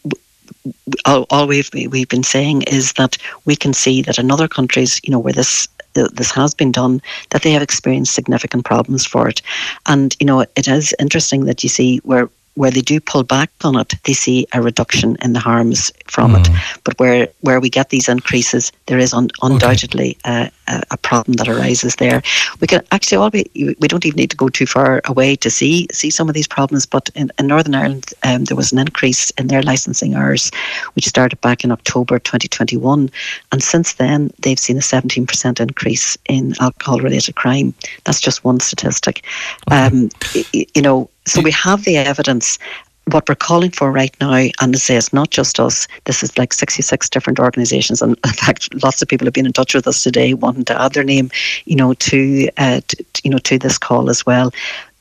[1.05, 4.99] all, all, we've we've been saying is that we can see that in other countries,
[5.03, 9.27] you know, where this this has been done, that they have experienced significant problems for
[9.27, 9.41] it,
[9.87, 13.49] and you know, it is interesting that you see where where they do pull back
[13.63, 16.41] on it, they see a reduction in the harms from mm.
[16.41, 16.81] it.
[16.83, 20.51] But where, where we get these increases, there is un, undoubtedly okay.
[20.67, 22.21] a, a, problem that arises there.
[22.59, 25.49] We can actually all be, we don't even need to go too far away to
[25.49, 26.85] see see some of these problems.
[26.85, 30.51] But in, in Northern Ireland, um, there was an increase in their licensing hours,
[30.93, 33.09] which started back in October 2021,
[33.51, 37.73] and since then they've seen a 17% increase in alcohol-related crime.
[38.05, 39.25] That's just one statistic.
[39.67, 39.85] Okay.
[39.85, 40.09] Um,
[40.53, 42.59] you know so we have the evidence.
[43.05, 46.37] What we're calling for right now, and to say it's not just us, this is
[46.37, 49.87] like 66 different organisations, and in fact, lots of people have been in touch with
[49.87, 51.31] us today, wanting to add their name,
[51.65, 54.53] you know, to, uh, to you know to this call as well.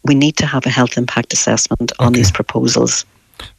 [0.03, 2.17] We need to have a health impact assessment on okay.
[2.17, 3.05] these proposals.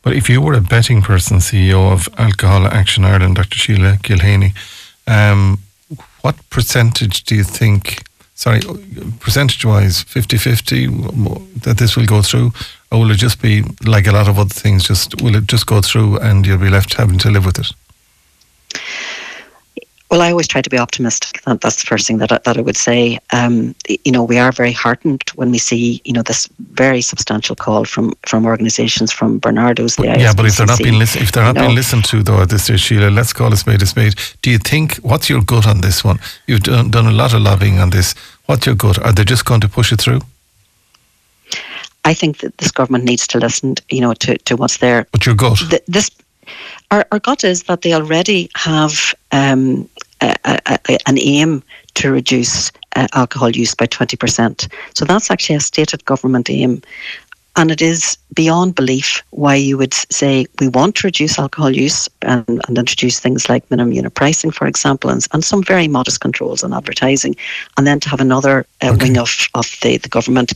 [0.02, 3.58] But if you were a betting person, CEO of Alcohol Action Ireland, Dr.
[3.58, 4.54] Sheila Gilheany,
[5.08, 5.60] um,
[6.22, 8.04] what percentage do you think
[8.42, 8.60] sorry,
[9.20, 10.88] percentage wise, 50 50
[11.62, 12.52] that this will go through?
[12.92, 15.68] Or will it just be like a lot of other things, just will it just
[15.68, 17.72] go through and you'll be left having to live with it?
[20.12, 21.42] Well, I always try to be optimistic.
[21.46, 23.18] That's the first thing that I, that I would say.
[23.32, 27.56] Um, you know, we are very heartened when we see you know this very substantial
[27.56, 29.96] call from from organisations from Barnardos.
[29.96, 32.42] The yeah, but if they're not being listened, if they're not being listened to though
[32.42, 34.16] at this stage, Sheila, let's call a spade a spade.
[34.42, 36.20] Do you think what's your gut on this one?
[36.46, 38.14] You've done, done a lot of lobbying on this.
[38.52, 39.00] What's your gut?
[39.02, 40.20] Are they just going to push it through?
[42.04, 45.08] I think that this government needs to listen, you know, to, to what's there.
[45.14, 45.60] But your gut?
[45.70, 46.12] The, this,
[46.92, 49.88] our, our gut is that they already have um,
[50.20, 54.70] a, a, a, an aim to reduce uh, alcohol use by 20%.
[54.96, 56.82] So that's actually a stated government aim.
[57.58, 62.08] And it is beyond belief why you would say we want to reduce alcohol use
[62.22, 66.22] and, and introduce things like minimum unit pricing, for example, and, and some very modest
[66.22, 67.36] controls on advertising,
[67.76, 69.06] and then to have another uh, okay.
[69.06, 70.54] wing of, of the, the government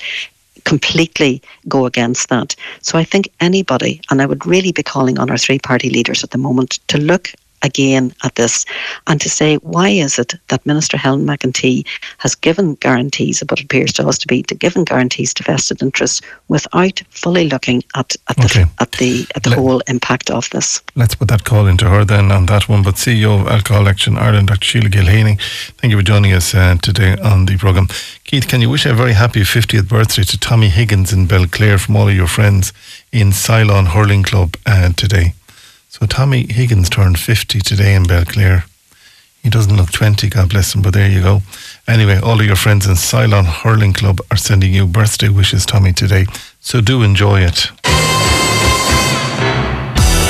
[0.63, 2.55] completely go against that.
[2.81, 6.23] So I think anybody, and I would really be calling on our three party leaders
[6.23, 7.33] at the moment to look
[7.65, 8.65] again at this
[9.07, 11.85] and to say why is it that Minister Helen McEntee
[12.19, 16.21] has given guarantees, what appears to us to be to given guarantees to vested interests
[16.47, 18.65] without fully looking at, at the okay.
[18.79, 20.81] at the at the Let, whole impact of this.
[20.95, 22.83] Let's put that call into her then on that one.
[22.83, 24.65] But CEO of Alcohol Action Ireland, Dr.
[24.65, 25.39] Sheila Gilheany,
[25.77, 27.87] thank you for joining us uh, today on the programme.
[28.23, 31.95] Keith, can you wish a very happy 50th birthday to Tommy Higgins in Belclare from
[31.95, 32.73] all of your friends
[33.11, 35.33] in Sylane Hurling Club uh, today?
[35.97, 38.65] So Tommy Higgins turned 50 today in Belclare.
[39.41, 41.41] He doesn't look 20, God bless him, but there you go.
[41.87, 45.93] Anyway, all of your friends in Sylane Hurling Club are sending you birthday wishes, Tommy,
[45.93, 46.25] today.
[46.59, 47.71] So do enjoy it.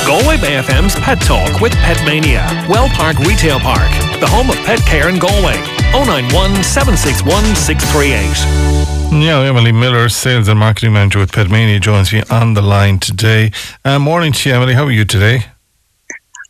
[0.06, 2.46] Galway Bay FM's Pet Talk with Pet Mania.
[2.70, 3.90] Well Park Retail Park,
[4.20, 5.58] the home of pet care in Galway.
[5.90, 9.20] 091 761 638.
[9.20, 13.50] Yeah, Emily Miller, Sales and Marketing Manager with Petmania, joins me on the line today.
[13.84, 14.74] Uh, morning to you, Emily.
[14.74, 15.46] How are you today?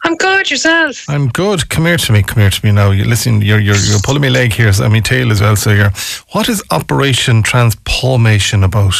[0.07, 0.48] I'm good.
[0.48, 1.04] Yourself?
[1.09, 1.68] I'm good.
[1.68, 2.22] Come here to me.
[2.22, 2.92] Come here to me now.
[2.92, 3.42] You listen.
[3.42, 4.72] You're you're, you're pulling my leg here.
[4.72, 5.57] So, I mean tail as well.
[5.57, 5.90] So you're.
[6.30, 8.94] What is Operation Transformation about?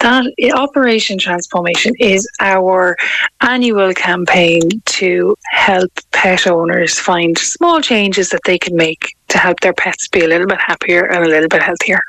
[0.00, 2.98] That Operation Transformation is our
[3.40, 9.60] annual campaign to help pet owners find small changes that they can make to help
[9.60, 12.02] their pets be a little bit happier and a little bit healthier.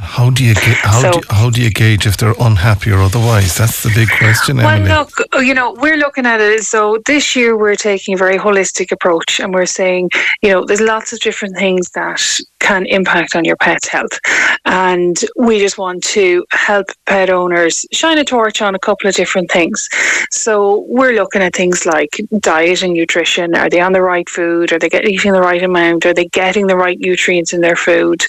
[0.00, 3.56] How do you how so, do, how do you gauge if they're unhappy or otherwise?
[3.56, 4.88] That's the big question, Emily.
[4.88, 6.62] Well, look, uh, you know, we're looking at it.
[6.64, 10.10] So this year we're taking a very holistic approach, and we're saying,
[10.42, 12.22] you know, there's lots of different things that
[12.60, 14.18] can impact on your pet's health,
[14.64, 19.14] and we just want to help pet owners shine a torch on a couple of
[19.14, 19.88] different things.
[20.30, 23.54] So we're looking at things like diet and nutrition.
[23.54, 24.72] Are they on the right food?
[24.72, 26.06] Are they get, eating the right amount?
[26.06, 28.24] Are they getting the right nutrients in their food?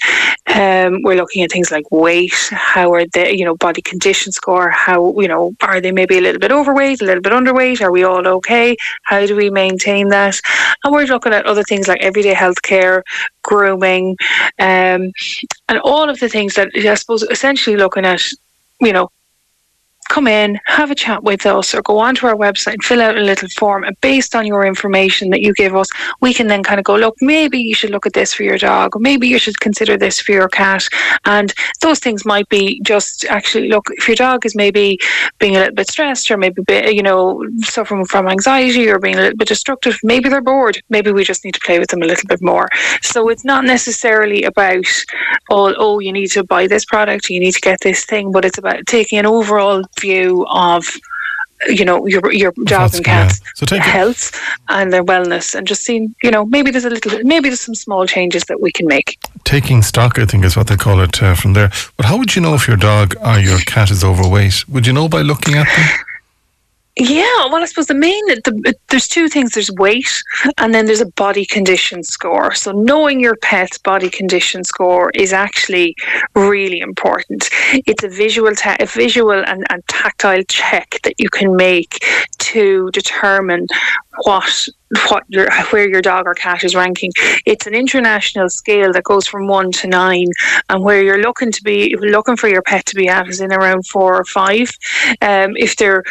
[0.48, 2.34] Um, we're looking at things like weight.
[2.52, 4.70] How are the you know, body condition score?
[4.70, 7.82] How, you know, are they maybe a little bit overweight, a little bit underweight?
[7.82, 8.76] Are we all okay?
[9.04, 10.40] How do we maintain that?
[10.84, 13.04] And we're looking at other things like everyday health care,
[13.44, 14.18] grooming,
[14.60, 15.12] um,
[15.68, 18.22] and all of the things that I suppose essentially looking at,
[18.82, 19.10] you know,
[20.10, 23.22] come in, have a chat with us, or go onto our website, fill out a
[23.22, 25.88] little form, and based on your information that you give us,
[26.20, 28.58] we can then kind of go, look, maybe you should look at this for your
[28.58, 30.86] dog, or maybe you should consider this for your cat.
[31.26, 35.00] And those things might be just actually, look, if your dog is maybe
[35.38, 39.22] being a little bit stressed, or maybe, you know, suffering from anxiety, or being a
[39.22, 40.82] little bit destructive, maybe they're bored.
[40.90, 42.68] Maybe we just need to play with them a little bit more.
[43.02, 44.86] So it's not necessarily about,
[45.50, 48.46] oh, oh, you need to buy this product, you need to get this thing, but
[48.46, 50.86] it's about taking an overall view of
[51.68, 53.68] you know your your dogs and cats yeah.
[53.68, 54.32] so health
[54.70, 57.76] and their wellness and just seeing you know maybe there's a little maybe there's some
[57.76, 59.18] small changes that we can make.
[59.44, 61.72] Taking stock i think is what they call it uh, from there.
[61.98, 64.68] But how would you know if your dog or your cat is overweight?
[64.70, 66.06] Would you know by looking at them
[67.00, 69.52] yeah, well, I suppose the main the, there's two things.
[69.52, 70.22] There's weight,
[70.58, 72.54] and then there's a body condition score.
[72.54, 75.96] So knowing your pet's body condition score is actually
[76.36, 77.50] really important.
[77.86, 82.06] It's a visual, a visual and, and tactile check that you can make
[82.40, 83.68] to determine
[84.24, 84.68] what
[85.10, 87.12] what your where your dog or cat is ranking.
[87.46, 90.28] It's an international scale that goes from one to nine,
[90.70, 93.54] and where you're looking to be looking for your pet to be at is in
[93.54, 94.70] around four or five.
[95.22, 96.04] Um, if they're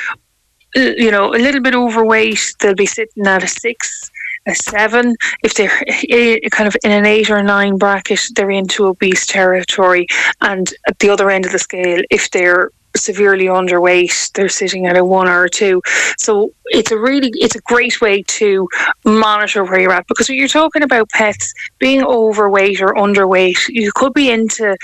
[0.79, 4.11] you know, a little bit overweight, they'll be sitting at a six,
[4.47, 5.16] a seven.
[5.43, 10.07] If they're kind of in an eight or nine bracket, they're into obese territory.
[10.41, 14.97] And at the other end of the scale, if they're severely underweight, they're sitting at
[14.97, 15.82] a one or a two.
[16.16, 18.68] So it's a really it's a great way to
[19.05, 23.91] monitor where you're at because when you're talking about pets being overweight or underweight, you
[23.95, 24.76] could be into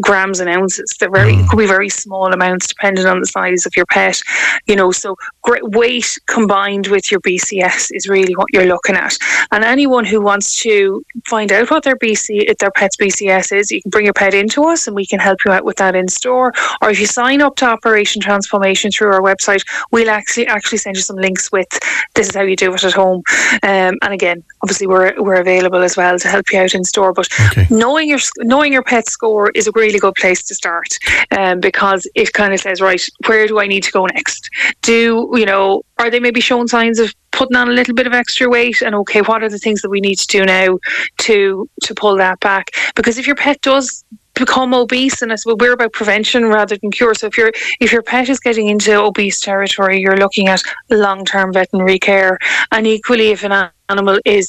[0.00, 0.94] grams and ounces.
[0.98, 1.48] They're very mm.
[1.48, 4.20] could be very small amounts depending on the size of your pet.
[4.66, 9.16] You know, so great weight combined with your BCS is really what you're looking at.
[9.52, 13.82] And anyone who wants to find out what their BC their pet's BCS is, you
[13.82, 16.08] can bring your pet into us and we can help you out with that in
[16.08, 16.52] store.
[16.82, 20.78] Or if you sign up up to Operation Transformation through our website, we'll actually actually
[20.78, 21.68] send you some links with
[22.14, 23.22] this is how you do it at home.
[23.62, 27.12] Um, and again, obviously we're we're available as well to help you out in store.
[27.12, 27.66] But Okay.
[27.70, 30.88] knowing your knowing your pet score is a really good place to start
[31.36, 34.48] um, because it kind of says right where do I need to go next?
[34.82, 38.12] Do you know are they maybe showing signs of putting on a little bit of
[38.12, 38.82] extra weight?
[38.82, 40.78] And okay, what are the things that we need to do now
[41.18, 42.70] to to pull that back?
[42.94, 46.90] Because if your pet does become obese and I suppose we're about prevention rather than
[46.90, 47.14] cure.
[47.14, 51.24] So if your if your pet is getting into obese territory, you're looking at long
[51.24, 52.38] term veterinary care.
[52.72, 54.48] And equally if an animal is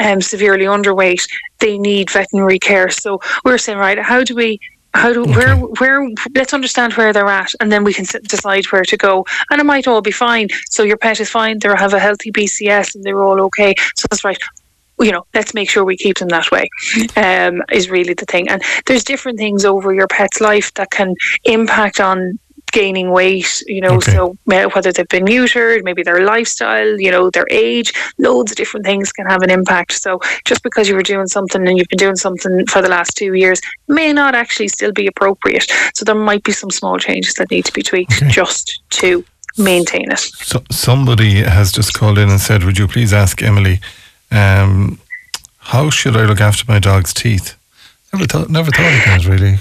[0.00, 2.90] um, severely underweight, they need veterinary care.
[2.90, 4.60] So we're saying, right, how do we
[4.94, 8.82] how do where where let's understand where they're at and then we can decide where
[8.82, 11.92] to go and it might all be fine so your pet is fine they have
[11.92, 14.38] a healthy bcs and they're all okay so that's right
[15.00, 16.68] you know let's make sure we keep them that way
[17.16, 18.48] um, is really the thing.
[18.48, 22.38] And there's different things over your pet's life that can impact on
[22.70, 24.12] gaining weight you know Okay.
[24.12, 28.84] so whether they've been neutered maybe their lifestyle you know their age loads of different
[28.84, 29.92] things can have an impact.
[29.92, 33.16] So just because you were doing something and you've been doing something for the last
[33.16, 35.66] two years may not actually still be appropriate.
[35.94, 38.28] So there might be some small changes that need to be tweaked Okay.
[38.28, 39.24] just to
[39.56, 40.18] maintain it.
[40.18, 43.80] So, somebody has just called in and said, "Would you please ask Emily,
[44.30, 44.98] um,
[45.58, 47.56] how should I look after my dog's teeth?"
[48.12, 49.58] Never thought, never thought of that really.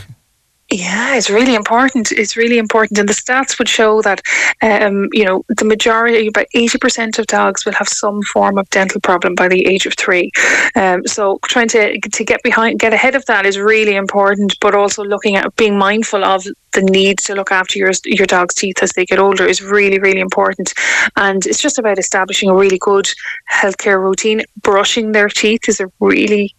[0.69, 2.11] Yeah, it's really important.
[2.11, 4.21] It's really important, and the stats would show that,
[4.61, 8.69] um, you know, the majority, about eighty percent of dogs will have some form of
[8.69, 10.29] dental problem by the age of three.
[10.75, 14.57] Um, so trying to to get behind, get ahead of that is really important.
[14.59, 16.43] But also looking at being mindful of
[16.73, 19.99] the need to look after your your dog's teeth as they get older is really
[19.99, 20.73] really important.
[21.15, 23.07] And it's just about establishing a really good
[23.49, 24.41] healthcare routine.
[24.63, 26.53] Brushing their teeth is a really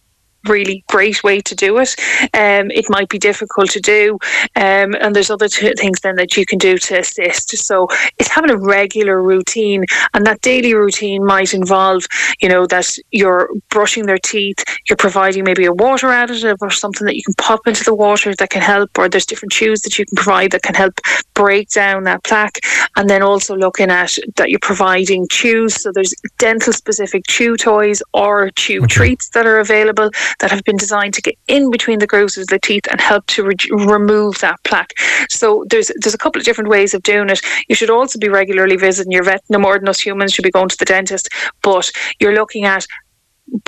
[0.47, 1.95] really great way to do it.
[2.33, 4.17] Um, it might be difficult to do,
[4.55, 7.57] um, and there's other t- things then that you can do to assist.
[7.57, 7.87] So
[8.17, 9.83] it's having a regular routine,
[10.13, 12.05] and that daily routine might involve,
[12.41, 17.05] you know, that you're brushing their teeth, you're providing maybe a water additive or something
[17.05, 19.97] that you can pop into the water that can help, or there's different chews that
[19.97, 20.93] you can provide that can help
[21.33, 22.59] break down that plaque,
[22.95, 25.81] and then also looking at that you're providing chews.
[25.81, 28.87] So there's dental specific chew toys or chew Okay.
[28.87, 30.09] treats that are available
[30.39, 33.25] that have been designed to get in between the grooves of the teeth and help
[33.27, 34.93] to re- remove that plaque.
[35.29, 37.41] So there's there's a couple of different ways of doing it.
[37.67, 39.41] You should also be regularly visiting your vet.
[39.49, 41.29] No more than us humans should be going to the dentist,
[41.61, 42.85] but you're looking at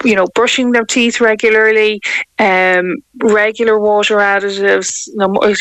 [0.05, 1.99] you know brushing their teeth regularly
[2.39, 5.07] um regular water additives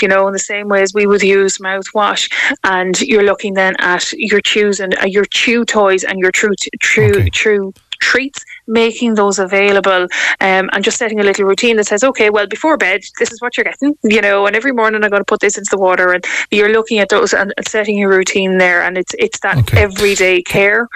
[0.03, 2.31] you know in the same way as we would use mouthwash
[2.65, 6.53] and you're looking then at your chews and uh, your chew toys and your true
[6.81, 7.31] true Okay.
[7.31, 10.03] true treats making those available
[10.41, 13.41] um, and just setting a little routine that says okay well before bed this is
[13.41, 15.79] what you're getting you know and every morning i'm going to put this into the
[15.79, 19.41] water and you're looking at those and, and setting your routine there and it's it's
[19.41, 19.83] that Okay.
[19.83, 20.89] everyday care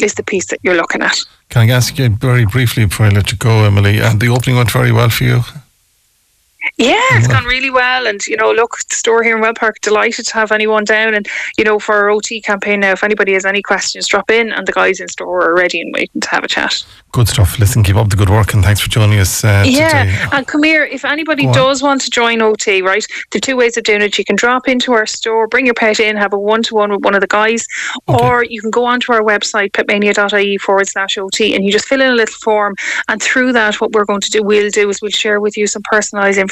[0.00, 1.16] is the piece that you're looking at
[1.50, 4.00] Can I ask you very briefly before I let you go, Emily?
[4.00, 5.40] And the opening went very well for you.
[6.76, 8.06] Yeah, it's gone really well.
[8.06, 11.14] And, you know, look, the store here in Well Park, delighted to have anyone down.
[11.14, 14.52] And, you know, for our OT campaign now, if anybody has any questions, drop in
[14.52, 16.84] and the guys in store are ready and waiting to have a chat.
[17.12, 17.58] Good stuff.
[17.58, 20.28] Listen, keep up the good work, and thanks for joining us uh, yeah, today.
[20.32, 20.84] and come here.
[20.84, 21.54] If anybody Go on.
[21.54, 24.68] does want to join OT, right, the two ways of doing it, you can drop
[24.68, 27.20] into our store, bring your pet in, have a one to one with one of
[27.20, 27.66] the guys,
[28.08, 28.24] Okay.
[28.24, 32.00] or you can go onto our website, petmania.ie forward slash OT, and you just fill
[32.02, 32.74] in a little form.
[33.08, 35.66] And through that, what we're going to do, we'll do is we'll share with you
[35.66, 36.47] some personalised information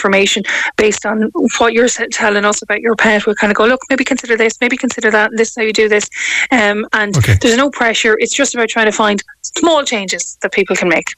[0.76, 3.26] based on what you're telling us about your pet.
[3.26, 5.62] We'll kind of go, look, maybe consider this, maybe consider that, and this is how
[5.62, 6.08] you do this.
[6.50, 7.36] Um, and Okay.
[7.40, 8.16] there's no pressure.
[8.18, 11.14] It's just about trying to find small changes that people can make.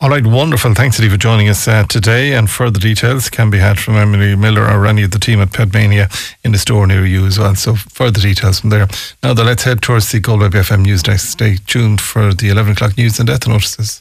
[0.00, 0.74] All right, wonderful.
[0.74, 2.32] Thanks, Eddie, for joining us uh, today.
[2.34, 5.48] And further details can be had from Emily Miller or any of the team at
[5.50, 6.08] Petmania
[6.44, 7.54] in the store near you as well.
[7.56, 8.86] So further details from there.
[9.22, 11.26] Now, though, let's head towards the Galway Bay FM News desk.
[11.26, 13.98] Stay tuned for the 11 o'clock news and death notices.